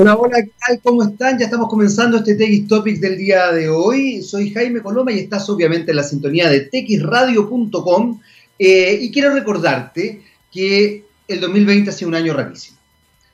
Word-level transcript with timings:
Hola, 0.00 0.14
hola, 0.14 0.42
¿qué 0.44 0.52
tal? 0.64 0.80
¿Cómo 0.84 1.02
están? 1.02 1.40
Ya 1.40 1.46
estamos 1.46 1.68
comenzando 1.68 2.18
este 2.18 2.36
TX 2.36 2.68
Topics 2.68 3.00
del 3.00 3.18
día 3.18 3.50
de 3.50 3.68
hoy. 3.68 4.22
Soy 4.22 4.52
Jaime 4.52 4.80
Coloma 4.80 5.10
y 5.10 5.18
estás 5.18 5.50
obviamente 5.50 5.90
en 5.90 5.96
la 5.96 6.04
sintonía 6.04 6.48
de 6.48 6.70
txradio.com 6.70 8.20
eh, 8.60 8.96
y 9.02 9.10
quiero 9.10 9.34
recordarte 9.34 10.22
que 10.52 11.04
el 11.26 11.40
2020 11.40 11.90
ha 11.90 11.92
sido 11.92 12.10
un 12.10 12.14
año 12.14 12.32
rarísimo. 12.32 12.78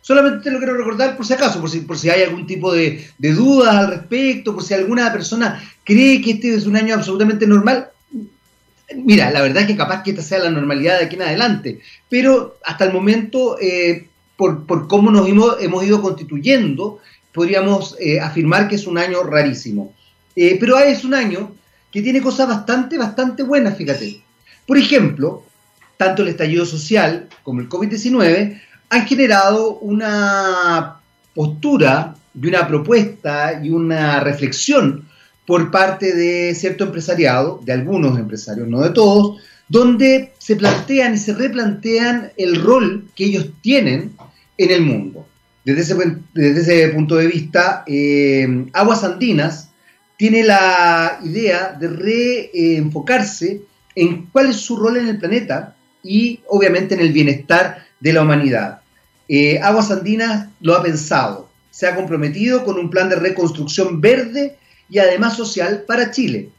Solamente 0.00 0.44
te 0.44 0.50
lo 0.50 0.56
quiero 0.56 0.74
recordar 0.74 1.18
por 1.18 1.26
si 1.26 1.34
acaso, 1.34 1.60
por 1.60 1.68
si, 1.68 1.80
por 1.80 1.98
si 1.98 2.08
hay 2.08 2.22
algún 2.22 2.46
tipo 2.46 2.72
de, 2.72 3.08
de 3.18 3.32
dudas 3.34 3.74
al 3.74 3.88
respecto, 3.88 4.54
por 4.54 4.64
si 4.64 4.72
alguna 4.72 5.12
persona 5.12 5.62
cree 5.84 6.22
que 6.22 6.30
este 6.30 6.54
es 6.54 6.64
un 6.64 6.76
año 6.76 6.94
absolutamente 6.94 7.46
normal. 7.46 7.90
Mira, 8.94 9.30
la 9.30 9.42
verdad 9.42 9.64
es 9.64 9.68
que 9.68 9.76
capaz 9.76 10.02
que 10.02 10.12
esta 10.12 10.22
sea 10.22 10.38
la 10.38 10.50
normalidad 10.50 10.98
de 10.98 11.04
aquí 11.04 11.16
en 11.16 11.22
adelante, 11.22 11.80
pero 12.08 12.56
hasta 12.64 12.86
el 12.86 12.94
momento 12.94 13.58
eh, 13.60 14.08
por, 14.36 14.66
por 14.66 14.88
cómo 14.88 15.10
nos 15.10 15.28
hemos, 15.28 15.56
hemos 15.60 15.84
ido 15.84 16.02
constituyendo, 16.02 17.00
podríamos 17.32 17.96
eh, 17.98 18.20
afirmar 18.20 18.68
que 18.68 18.76
es 18.76 18.86
un 18.86 18.98
año 18.98 19.22
rarísimo. 19.22 19.92
Eh, 20.36 20.56
pero 20.58 20.78
es 20.78 21.04
un 21.04 21.14
año 21.14 21.52
que 21.90 22.02
tiene 22.02 22.20
cosas 22.20 22.48
bastante, 22.48 22.98
bastante 22.98 23.42
buenas, 23.42 23.76
fíjate. 23.76 24.22
Por 24.66 24.78
ejemplo, 24.78 25.44
tanto 25.96 26.22
el 26.22 26.28
estallido 26.28 26.66
social 26.66 27.28
como 27.42 27.60
el 27.60 27.68
COVID-19 27.68 28.60
han 28.90 29.06
generado 29.06 29.76
una 29.78 30.96
postura 31.34 32.14
y 32.40 32.46
una 32.46 32.66
propuesta 32.66 33.60
y 33.62 33.70
una 33.70 34.20
reflexión 34.20 35.08
por 35.46 35.70
parte 35.70 36.14
de 36.14 36.54
cierto 36.54 36.84
empresariado, 36.84 37.60
de 37.64 37.72
algunos 37.72 38.18
empresarios, 38.18 38.66
no 38.66 38.80
de 38.80 38.90
todos, 38.90 39.40
donde 39.68 40.32
se 40.38 40.56
plantean 40.56 41.14
y 41.14 41.18
se 41.18 41.34
replantean 41.34 42.32
el 42.36 42.62
rol 42.62 43.08
que 43.14 43.24
ellos 43.24 43.50
tienen 43.62 44.12
en 44.58 44.70
el 44.70 44.82
mundo. 44.82 45.26
Desde 45.64 45.80
ese, 45.80 46.16
desde 46.34 46.60
ese 46.60 46.88
punto 46.88 47.16
de 47.16 47.26
vista, 47.26 47.84
eh, 47.86 48.66
Aguas 48.72 49.02
Andinas 49.02 49.70
tiene 50.16 50.44
la 50.44 51.18
idea 51.24 51.72
de 51.78 51.88
reenfocarse 51.88 53.62
en 53.94 54.26
cuál 54.26 54.50
es 54.50 54.56
su 54.56 54.76
rol 54.76 54.98
en 54.98 55.08
el 55.08 55.18
planeta 55.18 55.74
y 56.02 56.40
obviamente 56.48 56.94
en 56.94 57.00
el 57.00 57.12
bienestar 57.12 57.86
de 58.00 58.12
la 58.12 58.22
humanidad. 58.22 58.80
Eh, 59.28 59.58
Aguas 59.60 59.90
Andinas 59.90 60.48
lo 60.60 60.74
ha 60.74 60.82
pensado, 60.82 61.48
se 61.70 61.86
ha 61.86 61.96
comprometido 61.96 62.64
con 62.64 62.78
un 62.78 62.90
plan 62.90 63.08
de 63.08 63.16
reconstrucción 63.16 64.00
verde 64.00 64.56
y 64.90 64.98
además 64.98 65.36
social 65.36 65.84
para 65.86 66.10
Chile, 66.10 66.50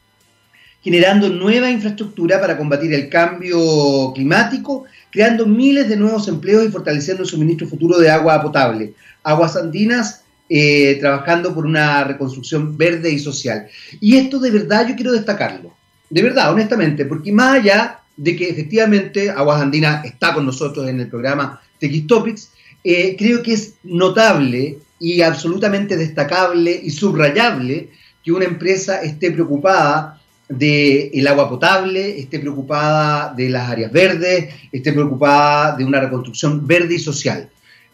generando 0.86 1.28
nueva 1.28 1.68
infraestructura 1.68 2.40
para 2.40 2.56
combatir 2.56 2.94
el 2.94 3.08
cambio 3.08 4.12
climático, 4.14 4.84
creando 5.10 5.44
miles 5.44 5.88
de 5.88 5.96
nuevos 5.96 6.28
empleos 6.28 6.64
y 6.64 6.68
fortaleciendo 6.68 7.24
el 7.24 7.28
suministro 7.28 7.66
futuro 7.66 7.98
de 7.98 8.08
agua 8.08 8.40
potable. 8.40 8.94
Aguas 9.24 9.56
Andinas 9.56 10.22
eh, 10.48 10.96
trabajando 11.00 11.52
por 11.52 11.66
una 11.66 12.04
reconstrucción 12.04 12.78
verde 12.78 13.10
y 13.10 13.18
social. 13.18 13.66
Y 14.00 14.16
esto 14.16 14.38
de 14.38 14.52
verdad 14.52 14.86
yo 14.86 14.94
quiero 14.94 15.10
destacarlo, 15.10 15.74
de 16.08 16.22
verdad, 16.22 16.52
honestamente, 16.52 17.04
porque 17.04 17.32
más 17.32 17.54
allá 17.58 17.98
de 18.16 18.36
que 18.36 18.48
efectivamente 18.48 19.28
Aguas 19.28 19.60
Andinas 19.60 20.04
está 20.04 20.34
con 20.34 20.46
nosotros 20.46 20.88
en 20.88 21.00
el 21.00 21.08
programa 21.08 21.60
TX 21.80 22.06
Topics, 22.06 22.50
eh, 22.84 23.16
creo 23.18 23.42
que 23.42 23.54
es 23.54 23.74
notable 23.82 24.78
y 25.00 25.20
absolutamente 25.22 25.96
destacable 25.96 26.80
y 26.80 26.90
subrayable 26.90 27.90
que 28.22 28.30
una 28.30 28.44
empresa 28.44 29.02
esté 29.02 29.32
preocupada 29.32 30.15
del 30.48 31.26
agua 31.26 31.48
potable, 31.48 32.18
esté 32.18 32.38
preocupada 32.38 33.34
de 33.34 33.48
las 33.48 33.68
áreas 33.68 33.90
verdes, 33.90 34.54
esté 34.70 34.92
preocupada 34.92 35.76
de 35.76 35.84
una 35.84 36.00
reconstrucción 36.00 36.66
verde 36.66 36.94
y 36.94 36.98
social. 36.98 37.48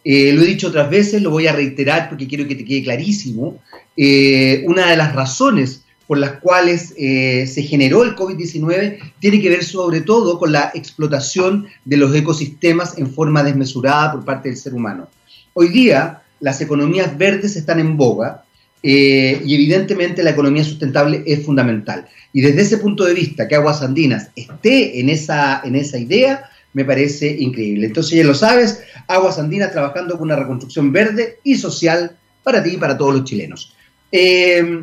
Eh, 0.05 0.33
lo 0.33 0.43
he 0.43 0.47
dicho 0.47 0.69
otras 0.69 0.91
veces, 0.91 1.23
lo 1.23 1.31
voy 1.31 1.47
a 1.47 1.53
reiterar 1.53 2.09
porque 2.09 2.27
quiero 2.27 2.47
que 2.47 2.57
te 2.57 2.65
quede 2.65 2.83
clarísimo. 2.83 3.59
Eh, 3.97 4.65
una 4.67 4.91
de 4.91 4.97
las 4.97 5.15
razones 5.15 5.83
por 6.07 6.19
las 6.19 6.33
cuales 6.41 6.93
eh, 6.99 7.47
se 7.47 7.63
generó 7.63 8.03
el 8.03 8.17
COVID-19 8.17 8.99
tiene 9.19 9.41
que 9.41 9.49
ver 9.49 9.65
sobre 9.65 10.01
todo 10.01 10.39
con 10.39 10.53
la 10.53 10.71
explotación 10.75 11.69
de 11.85 11.97
los 11.97 12.15
ecosistemas 12.15 12.99
en 12.99 13.11
forma 13.13 13.43
desmesurada 13.43 14.13
por 14.13 14.25
parte 14.25 14.49
del 14.49 14.59
ser 14.59 14.75
humano. 14.75 15.09
Hoy 15.55 15.69
día 15.69 16.23
las 16.41 16.61
economías 16.61 17.17
verdes 17.17 17.57
están 17.57 17.79
en 17.79 17.97
boga, 17.97 18.42
eh, 18.83 19.41
y 19.45 19.55
evidentemente 19.55 20.23
la 20.23 20.31
economía 20.31 20.65
sustentable 20.65 21.23
es 21.27 21.45
fundamental. 21.45 22.09
Y 22.33 22.41
desde 22.41 22.63
ese 22.63 22.79
punto 22.79 23.05
de 23.05 23.15
vista, 23.15 23.47
que 23.47 23.55
Aguas 23.55 23.83
Andinas 23.83 24.31
esté 24.35 24.99
en 25.01 25.09
esa, 25.09 25.63
en 25.65 25.77
esa 25.77 25.99
idea, 25.99 26.51
me 26.73 26.85
parece 26.85 27.29
increíble. 27.39 27.87
Entonces 27.87 28.19
ya 28.19 28.25
lo 28.25 28.35
sabes, 28.35 28.83
Aguas 29.07 29.39
Andinas 29.39 29.73
trabajando 29.73 30.15
con 30.15 30.29
una 30.29 30.37
reconstrucción 30.37 30.93
verde 30.93 31.39
y 31.45 31.57
social 31.57 32.17
para 32.43 32.63
ti 32.63 32.71
y 32.71 32.77
para 32.79 32.99
todos 32.99 33.15
los 33.15 33.25
chilenos. 33.25 33.75
Eh, 34.11 34.81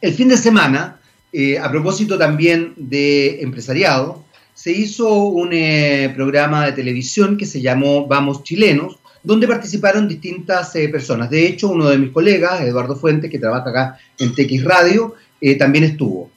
el 0.00 0.12
fin 0.12 0.28
de 0.28 0.36
semana, 0.36 1.00
eh, 1.32 1.58
a 1.58 1.70
propósito 1.70 2.18
también 2.18 2.74
de 2.76 3.40
empresariado, 3.40 4.22
se 4.52 4.72
hizo 4.72 5.12
un 5.24 5.50
programa 6.14 6.66
de 6.66 6.72
televisión 6.72 7.36
que 7.36 7.46
se 7.46 7.60
llamó 7.60 8.06
Vamos 8.06 8.44
Chilenos, 8.44 8.98
donde 9.24 9.48
participaron 9.48 10.06
distintas 10.06 10.76
eh, 10.76 10.88
personas. 10.88 11.30
De 11.30 11.46
hecho, 11.46 11.70
uno 11.70 11.88
de 11.88 11.98
mis 11.98 12.10
colegas, 12.10 12.60
Eduardo 12.60 12.94
Fuentes, 12.94 13.30
que 13.30 13.38
trabaja 13.38 13.70
acá 13.70 13.98
en 14.18 14.34
TX 14.34 14.64
Radio, 14.64 15.14
eh, 15.40 15.56
también 15.56 15.84
estuvo. 15.84 16.30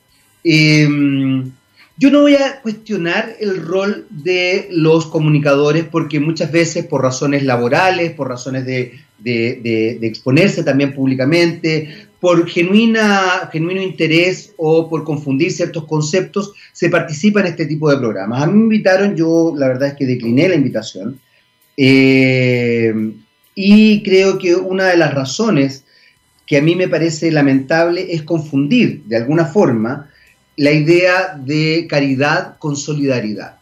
Em, 0.44 1.52
yo 1.98 2.12
no 2.12 2.22
voy 2.22 2.36
a 2.36 2.62
cuestionar 2.62 3.36
el 3.40 3.62
rol 3.62 4.06
de 4.10 4.68
los 4.72 5.08
comunicadores 5.08 5.84
porque 5.84 6.20
muchas 6.20 6.52
veces 6.52 6.86
por 6.86 7.02
razones 7.02 7.44
laborales, 7.44 8.14
por 8.14 8.30
razones 8.30 8.66
de, 8.66 9.00
exponerse 10.02 10.64
también 10.64 10.94
públicamente, 10.94 12.08
por 12.20 12.48
genuina, 12.48 13.50
genuino 13.52 13.82
interés 13.82 14.54
o 14.58 14.88
por 14.88 15.04
confundir 15.04 15.52
ciertos 15.52 15.86
conceptos, 15.86 16.54
se 16.72 16.90
participa 16.90 17.42
en 17.42 17.48
este 17.48 17.66
tipo 17.66 17.90
de 17.90 17.98
programas. 17.98 18.44
A 18.44 18.46
mí 18.48 18.54
me 18.54 18.64
invitaron, 18.64 19.16
yo 19.16 19.54
la 19.58 19.68
verdad 19.68 19.90
es 19.90 19.94
que 19.96 20.06
decliné 20.06 20.48
la 20.48 20.56
invitación, 20.56 21.20
eh, 21.78 22.94
y 23.54 24.04
creo 24.04 24.40
que 24.40 24.56
una 24.56 24.86
de 24.86 24.98
las 24.98 25.14
razones 25.14 25.84
que 26.48 26.58
a 26.58 26.62
mí 26.62 26.76
me 26.76 26.88
parece 26.88 27.32
lamentable 27.32 28.08
es 28.10 28.24
confundir 28.24 29.04
de 29.06 29.18
alguna 29.18 29.46
forma 29.46 30.10
la 30.56 30.72
idea 30.72 31.40
de 31.40 31.86
caridad 31.88 32.58
con 32.58 32.76
solidaridad. 32.76 33.58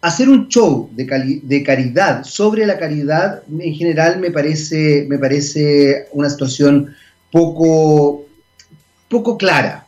Hacer 0.00 0.28
un 0.28 0.48
show 0.48 0.90
de, 0.92 1.62
caridad 1.64 2.24
sobre 2.24 2.66
la 2.66 2.78
caridad 2.78 3.42
en 3.58 3.74
general 3.74 4.20
me 4.20 4.30
parece, 4.30 5.06
me 5.08 5.18
parece 5.18 6.08
una 6.12 6.28
situación 6.28 6.94
poco, 7.30 8.26
poco 9.08 9.38
clara. 9.38 9.86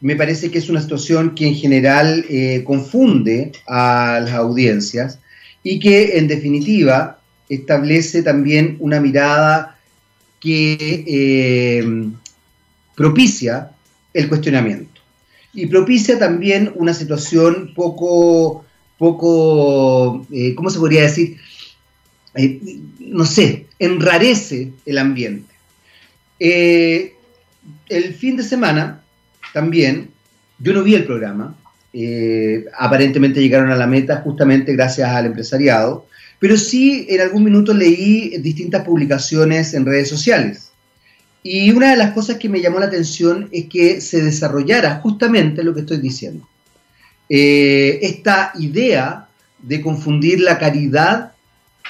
Me 0.00 0.16
parece 0.16 0.50
que 0.50 0.58
es 0.58 0.70
una 0.70 0.80
situación 0.80 1.34
que 1.34 1.46
en 1.46 1.56
general 1.56 2.24
eh, 2.30 2.62
confunde 2.64 3.52
a 3.66 4.20
las 4.24 4.32
audiencias 4.32 5.18
y 5.62 5.78
que 5.78 6.18
en 6.18 6.28
definitiva 6.28 7.20
establece 7.48 8.22
también 8.22 8.76
una 8.80 9.00
mirada 9.00 9.78
que 10.38 11.04
eh, 11.06 12.10
propicia 12.96 13.72
el 14.14 14.28
cuestionamiento 14.28 15.00
y 15.52 15.66
propicia 15.66 16.18
también 16.18 16.72
una 16.76 16.94
situación 16.94 17.72
poco, 17.74 18.64
poco 18.98 20.26
eh, 20.32 20.54
¿cómo 20.54 20.70
se 20.70 20.78
podría 20.78 21.02
decir? 21.02 21.36
Eh, 22.34 22.60
no 23.00 23.26
sé, 23.26 23.66
enrarece 23.78 24.72
el 24.86 24.98
ambiente. 24.98 25.52
el 26.38 28.14
fin 28.14 28.36
de 28.36 28.44
semana 28.44 29.02
también, 29.52 30.10
yo 30.58 30.72
no 30.72 30.82
vi 30.82 30.94
el 30.94 31.04
programa, 31.04 31.56
eh, 31.92 32.66
aparentemente 32.78 33.40
llegaron 33.40 33.70
a 33.70 33.76
la 33.76 33.86
meta 33.86 34.16
justamente 34.22 34.74
gracias 34.74 35.08
al 35.08 35.26
empresariado, 35.26 36.06
pero 36.38 36.56
sí 36.56 37.06
en 37.08 37.20
algún 37.20 37.44
minuto 37.44 37.74
leí 37.74 38.36
distintas 38.38 38.84
publicaciones 38.84 39.74
en 39.74 39.86
redes 39.86 40.08
sociales. 40.08 40.70
Y 41.42 41.70
una 41.70 41.90
de 41.90 41.96
las 41.96 42.12
cosas 42.12 42.36
que 42.36 42.48
me 42.48 42.60
llamó 42.60 42.80
la 42.80 42.86
atención 42.86 43.48
es 43.50 43.66
que 43.66 44.00
se 44.00 44.22
desarrollara 44.22 44.96
justamente 44.96 45.64
lo 45.64 45.74
que 45.74 45.80
estoy 45.80 45.98
diciendo. 45.98 46.46
Eh, 47.28 47.98
esta 48.02 48.52
idea 48.58 49.28
de 49.58 49.80
confundir 49.80 50.40
la 50.40 50.58
caridad 50.58 51.32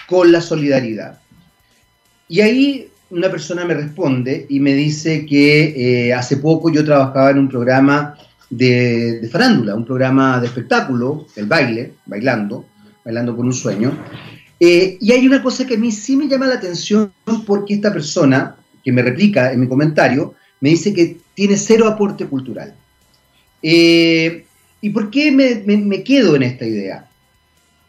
con 0.07 0.31
la 0.31 0.41
solidaridad. 0.41 1.19
Y 2.29 2.41
ahí 2.41 2.89
una 3.11 3.29
persona 3.29 3.65
me 3.65 3.75
responde 3.75 4.47
y 4.49 4.61
me 4.61 4.75
dice 4.75 5.27
que 5.27 6.09
eh, 6.09 6.15
hace 6.15 6.37
poco 6.37 6.71
yo 6.71 6.85
trabajaba 6.85 7.31
en 7.31 7.39
un 7.39 7.49
programa 7.49 8.17
de, 8.51 9.29
farándula, 9.31 9.75
un 9.75 9.85
programa 9.85 10.41
de 10.41 10.49
espectáculo, 10.49 11.27
el 11.37 11.47
baile, 11.47 11.95
bailando, 12.07 12.67
bailando 13.05 13.37
con 13.37 13.47
un 13.47 13.55
sueño. 13.55 13.97
Eh, 14.59 14.99
y 15.01 15.13
hay 15.13 15.27
una 15.27 15.43
cosa 15.43 15.67
que 15.67 15.75
a 15.75 15.79
mí 15.79 15.91
sí 15.91 16.17
me 16.17 16.29
llama 16.29 16.47
la 16.47 16.57
atención 16.57 17.13
porque 17.47 17.75
esta 17.75 17.93
persona 17.93 18.57
que 18.85 18.93
me 18.93 19.03
replica 19.03 19.53
en 19.53 19.61
mi 19.61 19.69
comentario 19.69 20.35
me 20.61 20.71
dice 20.71 20.93
que 20.93 21.19
tiene 21.35 21.57
cero 21.57 21.89
aporte 21.89 22.27
cultural. 22.27 22.75
Eh, 23.63 24.45
¿Y 24.83 24.91
por 24.91 25.11
qué 25.11 25.31
me, 25.31 25.63
me 25.65 26.03
quedo 26.03 26.37
en 26.37 26.43
esta 26.43 26.67
idea? 26.67 27.07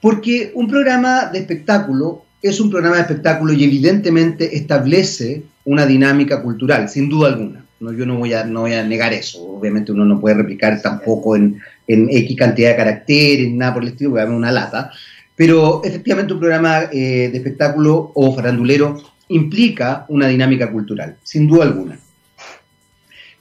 Porque 0.02 0.52
un 0.56 0.68
programa 0.68 1.26
de 1.26 1.40
espectáculo 1.40 2.26
es 2.42 2.60
un 2.60 2.70
programa 2.70 2.96
de 2.98 3.04
espectáculo 3.04 3.54
y 3.54 3.64
evidentemente 3.64 4.56
establece 4.56 5.44
una 5.64 5.86
dinámica 5.86 6.42
cultural, 6.42 6.90
sin 6.90 7.08
duda 7.08 7.30
alguna. 7.30 7.61
No, 7.82 7.92
yo 7.92 8.06
no 8.06 8.18
voy, 8.18 8.34
a, 8.34 8.46
no 8.46 8.62
voy 8.62 8.74
a 8.74 8.84
negar 8.84 9.12
eso. 9.12 9.44
Obviamente 9.44 9.92
uno 9.92 10.06
no 10.06 10.22
puede 10.22 10.36
replicar 10.36 10.82
tampoco 10.82 11.36
en, 11.36 11.60
en 11.88 12.08
X 12.10 12.38
cantidad 12.38 12.70
de 12.70 12.76
caracteres, 12.76 13.52
nada 13.52 13.74
por 13.74 13.84
el 13.84 13.90
estilo, 13.90 14.16
a 14.16 14.20
dar 14.20 14.30
una 14.30 14.52
lata. 14.52 14.92
Pero 15.36 15.82
efectivamente 15.84 16.34
un 16.34 16.40
programa 16.40 16.84
eh, 16.92 17.30
de 17.32 17.38
espectáculo 17.38 18.12
o 18.14 18.36
farandulero 18.36 19.02
implica 19.30 20.06
una 20.10 20.28
dinámica 20.28 20.72
cultural, 20.72 21.18
sin 21.24 21.48
duda 21.48 21.64
alguna. 21.64 22.00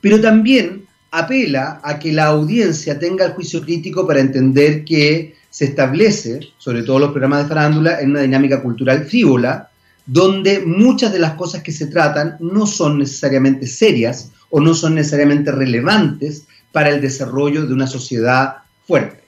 Pero 0.00 0.20
también 0.20 0.86
apela 1.10 1.80
a 1.82 1.98
que 1.98 2.12
la 2.12 2.26
audiencia 2.26 2.98
tenga 2.98 3.26
el 3.26 3.32
juicio 3.32 3.60
crítico 3.60 4.06
para 4.06 4.20
entender 4.20 4.84
que 4.84 5.34
se 5.50 5.66
establece, 5.66 6.40
sobre 6.58 6.84
todo 6.84 7.00
los 7.00 7.10
programas 7.10 7.42
de 7.42 7.48
farándula, 7.48 8.00
en 8.00 8.10
una 8.10 8.22
dinámica 8.22 8.62
cultural 8.62 9.04
frívola, 9.04 9.69
donde 10.06 10.60
muchas 10.60 11.12
de 11.12 11.18
las 11.18 11.34
cosas 11.34 11.62
que 11.62 11.72
se 11.72 11.86
tratan 11.86 12.36
no 12.40 12.66
son 12.66 12.98
necesariamente 12.98 13.66
serias 13.66 14.30
o 14.50 14.60
no 14.60 14.74
son 14.74 14.94
necesariamente 14.94 15.52
relevantes 15.52 16.44
para 16.72 16.90
el 16.90 17.00
desarrollo 17.00 17.66
de 17.66 17.74
una 17.74 17.86
sociedad 17.86 18.56
fuerte. 18.86 19.20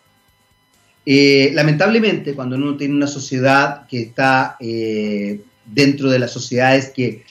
Eh, 1.04 1.50
lamentablemente, 1.54 2.34
cuando 2.34 2.56
uno 2.56 2.76
tiene 2.76 2.94
una 2.94 3.06
sociedad 3.06 3.86
que 3.88 4.02
está 4.02 4.56
eh, 4.60 5.40
dentro 5.66 6.10
de 6.10 6.18
las 6.18 6.30
sociedades 6.30 6.90
que 6.90 7.24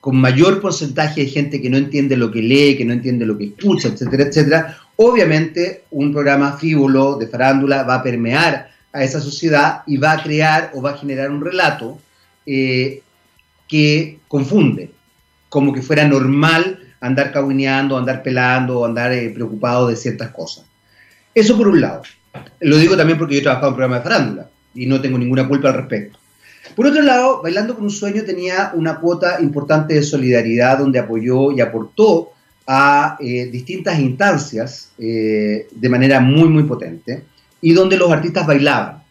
con 0.00 0.16
mayor 0.16 0.60
porcentaje 0.60 1.22
de 1.22 1.28
gente 1.28 1.62
que 1.62 1.70
no 1.70 1.78
entiende 1.78 2.16
lo 2.16 2.30
que 2.30 2.42
lee, 2.42 2.76
que 2.76 2.84
no 2.84 2.92
entiende 2.92 3.24
lo 3.24 3.38
que 3.38 3.46
escucha, 3.46 3.88
etcétera, 3.88 4.24
etcétera, 4.24 4.78
obviamente 4.96 5.84
un 5.92 6.12
programa 6.12 6.58
frívolo 6.58 7.16
de 7.16 7.26
farándula 7.26 7.84
va 7.84 7.96
a 7.96 8.02
permear 8.02 8.70
a 8.92 9.02
esa 9.02 9.20
sociedad 9.20 9.82
y 9.86 9.96
va 9.96 10.12
a 10.12 10.22
crear 10.22 10.72
o 10.74 10.82
va 10.82 10.90
a 10.90 10.98
generar 10.98 11.30
un 11.30 11.42
relato 11.42 11.98
eh, 12.46 13.02
que 13.68 14.18
confunde, 14.28 14.90
como 15.48 15.72
que 15.72 15.82
fuera 15.82 16.06
normal 16.06 16.78
andar 17.00 17.32
cabineando, 17.32 17.96
andar 17.96 18.22
pelando, 18.22 18.84
andar 18.84 19.12
eh, 19.12 19.30
preocupado 19.30 19.88
de 19.88 19.96
ciertas 19.96 20.30
cosas. 20.30 20.64
Eso 21.34 21.56
por 21.56 21.68
un 21.68 21.80
lado. 21.80 22.02
Lo 22.60 22.76
digo 22.76 22.96
también 22.96 23.18
porque 23.18 23.34
yo 23.34 23.40
he 23.40 23.42
trabajado 23.42 23.82
en 23.82 23.92
de 23.92 24.00
farándula 24.00 24.48
y 24.74 24.86
no 24.86 25.00
tengo 25.00 25.18
ninguna 25.18 25.48
culpa 25.48 25.68
al 25.68 25.74
respecto. 25.74 26.18
Por 26.74 26.86
otro 26.86 27.02
lado, 27.02 27.42
Bailando 27.42 27.74
con 27.74 27.84
un 27.84 27.90
Sueño 27.90 28.24
tenía 28.24 28.72
una 28.74 28.98
cuota 28.98 29.40
importante 29.40 29.94
de 29.94 30.02
solidaridad 30.02 30.78
donde 30.78 30.98
apoyó 30.98 31.52
y 31.52 31.60
aportó 31.60 32.32
a 32.66 33.16
eh, 33.20 33.46
distintas 33.46 33.98
instancias 33.98 34.92
de 34.96 35.88
manera 35.88 36.20
muy, 36.20 36.48
muy 36.48 36.62
potente 36.64 37.24
y 37.60 37.72
donde 37.72 37.96
los 37.96 38.10
artistas 38.10 38.46
bailaban. 38.46 39.03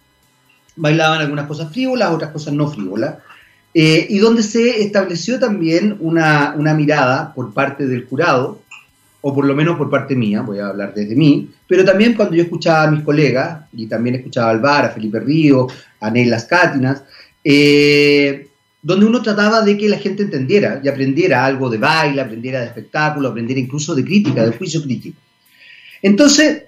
Bailaban 0.75 1.21
algunas 1.21 1.47
cosas 1.47 1.71
frívolas, 1.71 2.11
otras 2.11 2.31
cosas 2.31 2.53
no 2.53 2.69
frívolas, 2.69 3.15
eh, 3.73 4.05
y 4.09 4.17
donde 4.19 4.43
se 4.43 4.81
estableció 4.83 5.39
también 5.39 5.97
una, 5.99 6.53
una, 6.57 6.73
mirada 6.73 7.33
por 7.33 7.53
parte 7.53 7.87
del 7.87 8.05
jurado, 8.05 8.61
o 9.21 9.33
por 9.33 9.45
lo 9.45 9.55
menos 9.55 9.77
por 9.77 9.89
parte 9.89 10.15
mía, 10.15 10.41
voy 10.41 10.59
a 10.59 10.67
hablar 10.67 10.93
desde 10.93 11.15
mí, 11.15 11.49
pero 11.67 11.85
también 11.85 12.13
cuando 12.13 12.35
yo 12.35 12.43
escuchaba 12.43 12.83
a 12.83 12.91
mis 12.91 13.03
colegas, 13.03 13.61
y 13.71 13.87
también 13.87 14.15
escuchaba 14.15 14.47
a 14.47 14.51
Alvar, 14.51 14.85
a 14.85 14.89
Felipe 14.89 15.19
Río, 15.19 15.67
a 15.99 16.09
Ney 16.09 16.25
Las 16.25 16.45
Cátinas, 16.45 17.03
eh, 17.43 18.47
donde 18.81 19.05
uno 19.05 19.21
trataba 19.21 19.61
de 19.61 19.77
que 19.77 19.87
la 19.87 19.97
gente 19.97 20.23
entendiera 20.23 20.81
y 20.83 20.89
aprendiera 20.89 21.45
algo 21.45 21.69
de 21.69 21.77
baile, 21.77 22.21
aprendiera 22.21 22.59
de 22.59 22.67
espectáculo, 22.67 23.29
aprendiera 23.29 23.61
incluso 23.61 23.95
de 23.95 24.03
crítica, 24.03 24.45
de 24.45 24.51
juicio 24.51 24.83
crítico. 24.83 25.17
Entonces, 26.01 26.63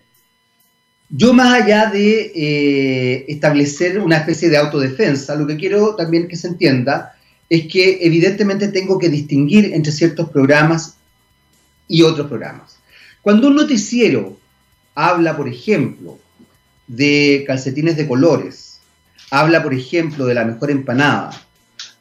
yo 1.10 1.34
más 1.34 1.62
allá 1.62 1.88
de 1.88 2.32
eh, 2.36 3.26
establecer 3.28 4.00
una 4.00 4.18
especie 4.18 4.50
de 4.50 4.58
autodefensa, 4.58 5.36
lo 5.36 5.46
que 5.46 5.58
quiero 5.58 5.96
también 5.96 6.28
que 6.28 6.36
se 6.36 6.48
entienda 6.48 7.16
es 7.50 7.68
que 7.68 8.00
evidentemente 8.02 8.70
tengo 8.70 8.98
que 8.98 9.10
distinguir 9.10 9.74
entre 9.74 9.92
ciertos 9.92 10.30
programas 10.30 10.98
y 11.88 12.02
otros 12.02 12.28
programas. 12.28 12.78
Cuando 13.22 13.48
un 13.48 13.56
noticiero 13.56 14.38
habla, 14.96 15.38
por 15.38 15.48
ejemplo, 15.48 16.18
de 16.88 17.44
calcetines 17.46 17.98
de 17.98 18.08
colores, 18.08 18.80
habla, 19.30 19.62
por 19.62 19.74
ejemplo, 19.74 20.26
de 20.26 20.34
la 20.34 20.46
mejor 20.46 20.72
empanada, 20.72 21.32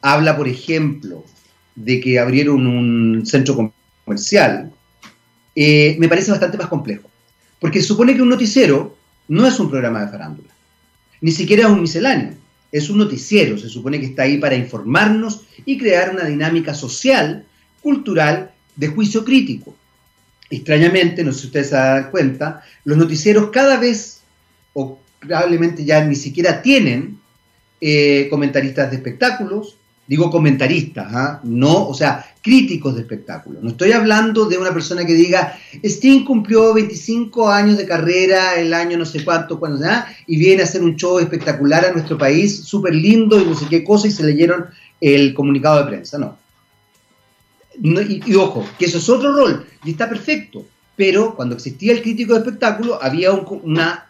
habla, 0.01 0.35
por 0.35 0.47
ejemplo, 0.47 1.23
de 1.75 1.99
que 1.99 2.19
abrieron 2.19 2.65
un 2.65 3.25
centro 3.25 3.71
comercial, 4.05 4.71
eh, 5.55 5.95
me 5.99 6.07
parece 6.07 6.31
bastante 6.31 6.57
más 6.57 6.67
complejo. 6.67 7.09
Porque 7.65 7.81
supone 7.81 8.13
que 8.13 8.21
un 8.21 8.29
noticiero 8.29 8.95
no 9.27 9.47
es 9.47 9.59
un 9.59 9.71
programa 9.71 10.05
de 10.05 10.11
farándula, 10.11 10.53
ni 11.19 11.31
siquiera 11.31 11.63
es 11.63 11.69
un 11.69 11.81
misceláneo, 11.81 12.35
es 12.71 12.91
un 12.91 12.99
noticiero, 12.99 13.57
se 13.57 13.69
supone 13.69 13.99
que 13.99 14.05
está 14.05 14.21
ahí 14.21 14.37
para 14.37 14.53
informarnos 14.53 15.41
y 15.65 15.75
crear 15.75 16.11
una 16.11 16.25
dinámica 16.25 16.75
social, 16.75 17.43
cultural, 17.81 18.51
de 18.75 18.89
juicio 18.89 19.25
crítico. 19.25 19.75
Extrañamente, 20.51 21.23
no 21.23 21.31
sé 21.31 21.39
si 21.39 21.45
ustedes 21.47 21.69
se 21.69 21.75
dan 21.75 22.11
cuenta, 22.11 22.61
los 22.83 22.99
noticieros 22.99 23.49
cada 23.49 23.79
vez, 23.79 24.21
o 24.73 24.99
probablemente 25.19 25.83
ya 25.83 26.05
ni 26.05 26.15
siquiera 26.15 26.61
tienen 26.61 27.17
eh, 27.81 28.27
comentaristas 28.29 28.91
de 28.91 28.97
espectáculos, 28.97 29.75
digo 30.05 30.29
comentaristas, 30.29 31.07
¿ah? 31.09 31.39
no, 31.43 31.87
o 31.87 31.95
sea, 31.95 32.27
críticos 32.45 32.93
de 32.93 33.01
espectáculos. 33.01 33.63
No 33.63 33.71
estoy 33.71 33.91
hablando 33.91 34.45
de 34.45 34.59
una 34.59 34.71
persona 34.71 35.03
que 35.03 35.15
diga, 35.15 35.57
Sting 35.83 36.23
cumplió 36.23 36.75
25 36.75 37.49
años 37.49 37.75
de 37.75 37.87
carrera, 37.87 38.53
el 38.53 38.71
año 38.71 38.99
no 38.99 39.05
sé 39.05 39.25
cuánto, 39.25 39.59
cuando 39.59 39.79
sea, 39.79 40.15
y 40.27 40.37
viene 40.37 40.61
a 40.61 40.65
hacer 40.65 40.83
un 40.83 40.95
show 40.95 41.17
espectacular 41.17 41.83
a 41.83 41.91
nuestro 41.91 42.19
país, 42.19 42.63
súper 42.63 42.93
lindo 42.93 43.41
y 43.41 43.45
no 43.45 43.55
sé 43.55 43.65
qué 43.67 43.83
cosa, 43.83 44.07
y 44.07 44.11
se 44.11 44.23
leyeron 44.23 44.67
el 45.01 45.33
comunicado 45.33 45.79
de 45.79 45.87
prensa, 45.87 46.19
no. 46.19 46.37
y, 47.81 48.35
ojo, 48.35 48.63
que 48.77 48.85
eso 48.85 48.99
es 48.99 49.09
otro 49.09 49.33
rol, 49.33 49.65
y 49.83 49.89
está 49.89 50.07
perfecto, 50.07 50.67
pero 50.95 51.35
cuando 51.35 51.55
existía 51.55 51.93
el 51.93 52.03
crítico 52.03 52.33
de 52.33 52.41
espectáculo 52.41 53.01
había 53.01 53.31
una, 53.31 54.07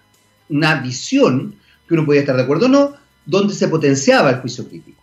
una 0.50 0.76
visión, 0.82 1.56
que 1.88 1.94
uno 1.94 2.06
podía 2.06 2.20
estar 2.20 2.36
de 2.36 2.44
acuerdo 2.44 2.66
o 2.66 2.70
no, 2.70 2.96
donde 3.26 3.54
se 3.54 3.70
potenciaba 3.70 4.30
el 4.30 4.42
juicio 4.42 4.68
crítico. 4.68 4.95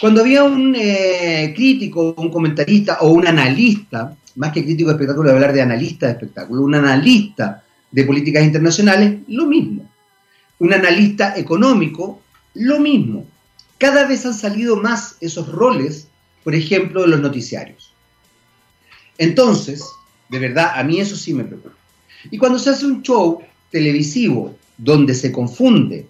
Cuando 0.00 0.20
había 0.20 0.44
un 0.44 0.74
eh, 0.76 1.52
crítico, 1.56 2.14
un 2.18 2.30
comentarista 2.30 2.98
o 3.00 3.08
un 3.08 3.26
analista, 3.26 4.14
más 4.36 4.52
que 4.52 4.62
crítico 4.62 4.90
de 4.90 4.94
espectáculo, 4.94 5.30
hablar 5.30 5.52
de 5.52 5.62
analista 5.62 6.06
de 6.06 6.12
espectáculo, 6.12 6.62
un 6.62 6.74
analista 6.74 7.64
de 7.90 8.04
políticas 8.04 8.44
internacionales, 8.44 9.20
lo 9.28 9.46
mismo. 9.46 9.90
Un 10.58 10.74
analista 10.74 11.36
económico, 11.36 12.20
lo 12.54 12.78
mismo. 12.78 13.26
Cada 13.78 14.06
vez 14.06 14.26
han 14.26 14.34
salido 14.34 14.76
más 14.76 15.16
esos 15.20 15.48
roles, 15.48 16.08
por 16.44 16.54
ejemplo, 16.54 17.02
de 17.02 17.08
los 17.08 17.20
noticiarios. 17.20 17.92
Entonces, 19.18 19.82
de 20.28 20.38
verdad, 20.38 20.72
a 20.74 20.84
mí 20.84 21.00
eso 21.00 21.16
sí 21.16 21.32
me 21.32 21.44
preocupa. 21.44 21.74
Y 22.30 22.38
cuando 22.38 22.58
se 22.58 22.70
hace 22.70 22.84
un 22.84 23.02
show 23.02 23.40
televisivo 23.70 24.54
donde 24.76 25.14
se 25.14 25.32
confunde 25.32 26.06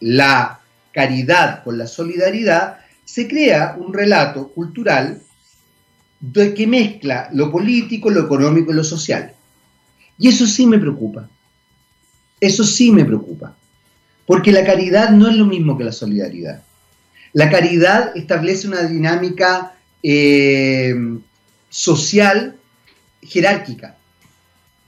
la 0.00 0.60
caridad 0.92 1.62
con 1.62 1.78
la 1.78 1.86
solidaridad, 1.86 2.81
se 3.04 3.28
crea 3.28 3.76
un 3.78 3.92
relato 3.92 4.48
cultural 4.48 5.22
que 6.32 6.66
mezcla 6.66 7.28
lo 7.32 7.50
político, 7.50 8.10
lo 8.10 8.20
económico 8.20 8.72
y 8.72 8.74
lo 8.74 8.84
social. 8.84 9.34
Y 10.18 10.28
eso 10.28 10.46
sí 10.46 10.66
me 10.66 10.78
preocupa. 10.78 11.28
Eso 12.40 12.64
sí 12.64 12.92
me 12.92 13.04
preocupa. 13.04 13.56
Porque 14.26 14.52
la 14.52 14.64
caridad 14.64 15.10
no 15.10 15.28
es 15.28 15.36
lo 15.36 15.46
mismo 15.46 15.76
que 15.76 15.84
la 15.84 15.92
solidaridad. 15.92 16.62
La 17.32 17.50
caridad 17.50 18.16
establece 18.16 18.68
una 18.68 18.82
dinámica 18.82 19.74
eh, 20.02 20.94
social 21.68 22.56
jerárquica. 23.22 23.96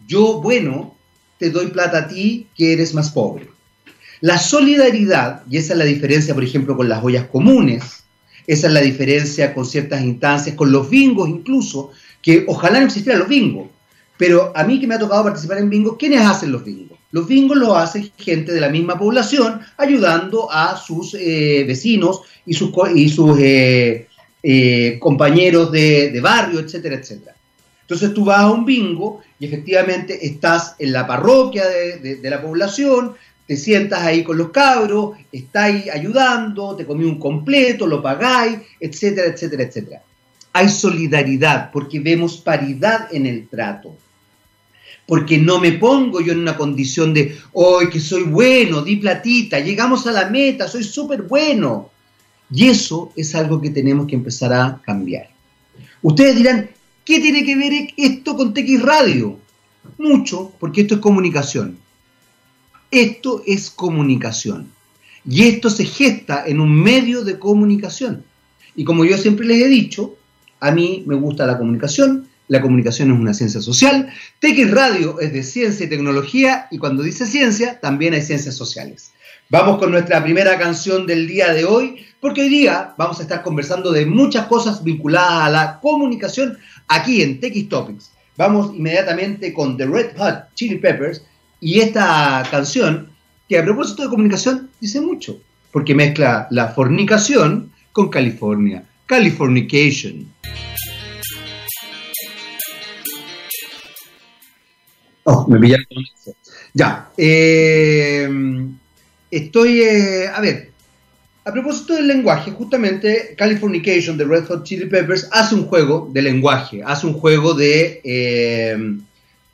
Yo, 0.07 0.41
bueno, 0.41 0.95
te 1.39 1.51
doy 1.51 1.69
plata 1.69 1.99
a 1.99 2.09
ti 2.09 2.49
que 2.55 2.73
eres 2.73 2.95
más 2.95 3.11
pobre. 3.11 3.49
La 4.21 4.39
solidaridad, 4.39 5.43
y 5.49 5.57
esa 5.57 5.73
es 5.73 5.79
la 5.79 5.85
diferencia, 5.85 6.35
por 6.35 6.45
ejemplo, 6.45 6.77
con 6.77 6.89
las 6.89 7.03
ollas 7.03 7.27
comunes, 7.27 8.04
esa 8.47 8.67
es 8.67 8.73
la 8.73 8.81
diferencia 8.81 9.55
con 9.55 9.65
ciertas 9.65 10.03
instancias, 10.03 10.57
con 10.57 10.71
los 10.71 10.89
bingos 10.91 11.29
incluso, 11.29 11.93
que 12.21 12.45
ojalá 12.47 12.81
no 12.81 12.87
existieran 12.87 13.21
los 13.21 13.29
bingos. 13.29 13.69
Pero 14.17 14.53
a 14.55 14.65
mí 14.65 14.79
que 14.79 14.87
me 14.87 14.95
ha 14.95 14.99
tocado 14.99 15.25
participar 15.25 15.59
en 15.59 15.71
bingos, 15.71 15.97
¿quiénes 15.99 16.21
hacen 16.21 16.53
los 16.53 16.65
bingos? 16.65 16.99
Los 17.11 17.27
bingos 17.27 17.57
los 17.57 17.77
hace 17.77 18.13
gente 18.17 18.53
de 18.53 18.61
la 18.61 18.69
misma 18.69 18.99
población 18.99 19.61
ayudando 19.77 20.51
a 20.51 20.77
sus 20.77 21.15
eh, 21.15 21.65
vecinos 21.67 22.23
y 22.47 22.55
sus, 22.55 22.71
y 22.95 23.09
sus 23.09 23.39
eh, 23.39 24.09
eh, 24.43 24.99
compañeros 25.01 25.73
de, 25.73 26.21
barrio, 26.23 26.61
etcétera, 26.61 26.97
etcétera. 26.97 27.35
Entonces 27.83 28.15
tú 28.15 28.25
vas 28.25 28.41
a 28.41 28.51
un 28.51 28.65
bingo 28.65 29.21
y 29.39 29.47
efectivamente 29.47 30.27
estás 30.27 30.75
en 30.79 30.93
la 30.93 31.07
parroquia 31.07 31.67
de, 31.69 32.17
de 32.17 32.31
la 32.31 32.41
población, 32.41 33.15
te 33.47 33.57
sientas 33.57 34.03
ahí 34.03 34.25
con 34.25 34.39
los 34.39 34.51
cabros, 34.51 35.19
estáis 35.31 35.91
ayudando, 35.91 36.75
te 36.77 36.87
comí 36.87 37.05
un 37.05 37.19
completo, 37.19 37.87
lo 37.87 38.03
pagáis, 38.03 38.59
etcétera, 38.81 39.29
etcétera, 39.29 39.65
etcétera. 39.65 40.03
Hay 40.53 40.69
solidaridad 40.69 41.71
porque 41.71 42.01
vemos 42.01 42.39
paridad 42.39 43.09
en 43.13 43.27
el 43.27 43.49
trato. 43.49 43.97
Porque 45.07 45.37
no 45.37 45.59
me 45.59 45.73
pongo 45.73 46.23
yo 46.23 46.33
en 46.33 46.39
una 46.39 46.57
condición 46.57 47.13
de, 47.13 47.37
hoy 47.53 47.91
que 47.91 48.01
soy 48.01 48.23
bueno, 48.23 48.81
di 48.81 48.97
platita, 48.97 49.61
llegamos 49.61 50.07
a 50.07 50.13
la 50.13 50.31
meta, 50.31 50.67
soy 50.67 50.83
súper 50.83 51.23
bueno. 51.23 51.91
Y 52.51 52.69
eso 52.69 53.13
es 53.15 53.35
algo 53.35 53.61
que 53.61 53.69
tenemos 53.69 54.07
que 54.07 54.15
empezar 54.15 54.55
a 54.55 54.81
cambiar. 54.83 55.29
Ustedes 56.01 56.37
dirán, 56.37 56.71
¿qué 57.05 57.21
tiene 57.21 57.45
que 57.45 57.57
ver 57.57 57.73
esto 57.97 58.35
con 58.35 58.55
TX 58.55 58.81
Radio? 58.81 59.39
Mucho, 59.99 60.53
porque 60.59 60.83
esto 60.83 60.95
es 60.95 61.01
comunicación. 61.01 61.84
Esto 62.95 63.43
es 63.45 63.71
comunicación. 63.71 64.71
Y 65.29 65.49
esto 65.49 65.69
se 65.69 65.85
gesta 65.85 66.45
en 66.47 66.61
un 66.61 66.81
medio 66.81 67.25
de 67.25 67.41
comunicación. 67.41 68.25
Y 68.77 68.85
como 68.85 69.05
yo 69.05 69.19
siempre 69.19 69.45
les 69.47 69.63
he 69.63 69.69
dicho, 69.69 70.15
a 70.61 70.71
mí 70.71 71.03
me 71.05 71.17
gusta 71.17 71.45
la 71.45 71.59
comunicación, 71.59 72.29
la 72.47 72.61
comunicación 72.61 73.11
es 73.11 73.19
una 73.19 73.35
ciencia 73.35 73.61
social, 73.61 74.13
TX 74.39 74.71
Radio 74.71 75.19
es 75.19 75.33
de 75.33 75.43
ciencia 75.43 75.87
y 75.87 75.89
tecnología, 75.89 76.69
y 76.71 76.79
cuando 76.79 77.03
dice 77.03 77.27
ciencia, 77.27 77.81
también 77.81 78.15
hay 78.15 78.23
ciencias 78.23 78.55
sociales. 78.55 79.11
Vamos 79.51 79.79
con 79.79 79.91
nuestra 79.91 80.23
primera 80.23 80.57
canción 80.57 81.05
del 81.05 81.27
día 81.27 81.53
de 81.53 81.65
hoy, 81.65 81.97
porque 82.21 82.43
hoy 82.43 82.49
día 82.49 82.95
vamos 82.97 83.19
a 83.19 83.23
estar 83.23 83.43
conversando 83.43 83.91
de 83.91 84.07
muchas 84.07 84.47
cosas 84.47 84.85
vinculadas 84.85 85.47
a 85.47 85.51
la 85.51 85.81
comunicación 85.81 86.59
aquí 86.87 87.23
en 87.23 87.41
TX 87.41 87.69
Topics. 87.69 88.13
Vamos 88.37 88.73
inmediatamente 88.73 89.53
con 89.53 89.77
The 89.77 89.87
Red 89.87 90.17
Hot 90.17 90.55
Chili 90.55 90.79
Peppers 90.79 91.23
y 91.61 91.81
esta 91.81 92.43
canción 92.51 93.11
que 93.49 93.59
a 93.59 93.65
propósito 93.65 94.03
de 94.03 94.09
comunicación 94.09 94.71
dice 94.81 95.01
mucho, 95.01 95.41
porque 95.73 95.95
mezcla 95.95 96.47
la 96.51 96.69
fornicación 96.69 97.73
con 97.93 98.09
California, 98.09 98.85
Californication. 99.07 100.27
Oh, 105.25 105.47
me 105.49 105.59
pillaron 105.59 105.87
Ya. 106.75 107.11
Eh, 107.17 108.29
estoy, 109.31 109.81
eh, 109.81 110.29
a 110.29 110.41
ver, 110.41 110.71
a 111.45 111.53
propósito 111.53 111.95
del 111.95 112.09
lenguaje, 112.09 112.51
justamente 112.53 113.35
Californication 113.37 114.17
de 114.17 114.25
Red 114.25 114.47
Hot 114.47 114.65
Chili 114.65 114.87
Peppers 114.87 115.29
hace 115.31 115.55
un 115.55 115.67
juego 115.67 116.09
de 116.13 116.23
lenguaje, 116.23 116.83
hace 116.85 117.07
un 117.07 117.15
juego 117.15 117.53
de, 117.53 118.01
eh, 118.03 118.77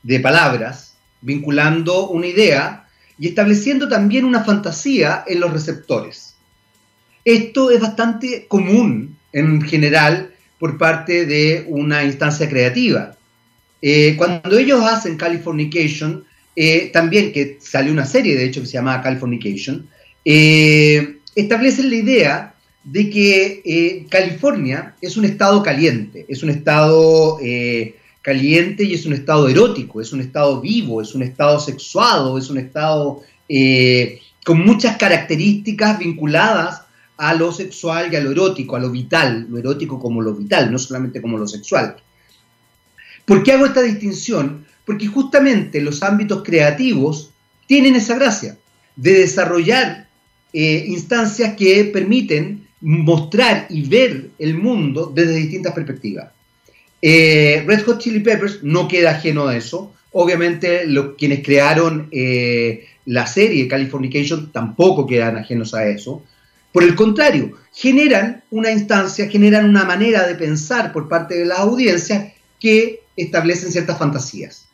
de 0.02 0.20
palabras, 0.20 0.89
vinculando 1.20 2.08
una 2.08 2.26
idea 2.26 2.88
y 3.18 3.28
estableciendo 3.28 3.88
también 3.88 4.24
una 4.24 4.44
fantasía 4.44 5.24
en 5.26 5.40
los 5.40 5.52
receptores. 5.52 6.34
Esto 7.24 7.70
es 7.70 7.80
bastante 7.80 8.46
común 8.48 9.16
en 9.32 9.60
general 9.62 10.32
por 10.58 10.78
parte 10.78 11.26
de 11.26 11.64
una 11.68 12.04
instancia 12.04 12.48
creativa. 12.48 13.16
Eh, 13.82 14.14
cuando 14.16 14.58
ellos 14.58 14.82
hacen 14.84 15.16
Californication, 15.16 16.24
eh, 16.56 16.90
también 16.92 17.32
que 17.32 17.58
salió 17.60 17.92
una 17.92 18.06
serie 18.06 18.36
de 18.36 18.44
hecho 18.44 18.60
que 18.60 18.66
se 18.66 18.74
llama 18.74 19.02
Californication, 19.02 19.88
eh, 20.24 21.16
establecen 21.34 21.90
la 21.90 21.96
idea 21.96 22.54
de 22.84 23.10
que 23.10 24.06
California 24.08 24.94
es 25.02 25.18
un 25.18 25.26
estado 25.26 25.62
caliente, 25.62 26.24
es 26.28 26.42
un 26.42 26.48
estado 26.48 27.38
caliente 28.22 28.84
y 28.84 28.94
es 28.94 29.06
un 29.06 29.12
estado 29.12 29.48
erótico, 29.48 30.00
es 30.00 30.12
un 30.12 30.20
estado 30.20 30.60
vivo, 30.60 31.00
es 31.00 31.14
un 31.14 31.22
estado 31.22 31.58
sexuado, 31.58 32.38
es 32.38 32.50
un 32.50 32.58
estado 32.58 33.22
con 34.44 34.64
muchas 34.64 34.96
características 34.96 35.98
vinculadas 35.98 36.82
a 37.16 37.34
lo 37.34 37.52
sexual 37.52 38.10
y 38.10 38.16
a 38.16 38.20
lo 38.20 38.30
erótico, 38.30 38.76
a 38.76 38.80
lo 38.80 38.90
vital, 38.90 39.46
lo 39.50 39.58
erótico 39.58 39.98
como 39.98 40.22
lo 40.22 40.34
vital, 40.34 40.72
no 40.72 40.78
solamente 40.78 41.20
como 41.20 41.36
lo 41.36 41.46
sexual. 41.46 41.96
¿Por 43.26 43.42
qué 43.42 43.52
hago 43.52 43.66
esta 43.66 43.82
distinción? 43.82 44.64
Porque 44.86 45.06
justamente 45.06 45.82
los 45.82 46.02
ámbitos 46.02 46.42
creativos 46.42 47.30
tienen 47.66 47.94
esa 47.94 48.14
gracia 48.14 48.56
de 48.96 49.12
desarrollar 49.12 50.08
eh, 50.52 50.84
instancias 50.88 51.54
que 51.56 51.84
permiten 51.92 52.66
mostrar 52.80 53.66
y 53.68 53.86
ver 53.86 54.30
el 54.38 54.54
mundo 54.54 55.12
desde 55.14 55.34
distintas 55.34 55.74
perspectivas. 55.74 56.30
Eh, 57.02 57.64
Red 57.66 57.84
Hot 57.84 57.98
Chili 57.98 58.20
Peppers 58.20 58.62
no 58.62 58.88
queda 58.88 59.12
ajeno 59.12 59.48
a 59.48 59.56
eso. 59.56 59.92
Obviamente, 60.12 60.86
los, 60.86 61.14
quienes 61.16 61.44
crearon 61.44 62.08
eh, 62.12 62.86
la 63.06 63.26
serie 63.26 63.68
Californication 63.68 64.50
tampoco 64.52 65.06
quedan 65.06 65.36
ajenos 65.36 65.74
a 65.74 65.86
eso. 65.86 66.22
Por 66.72 66.84
el 66.84 66.94
contrario, 66.94 67.56
generan 67.72 68.44
una 68.50 68.70
instancia, 68.70 69.28
generan 69.28 69.68
una 69.68 69.84
manera 69.84 70.26
de 70.26 70.34
pensar 70.34 70.92
por 70.92 71.08
parte 71.08 71.36
de 71.36 71.44
las 71.44 71.58
audiencias 71.60 72.32
que 72.60 73.00
establecen 73.16 73.72
ciertas 73.72 73.98
fantasías. 73.98 74.66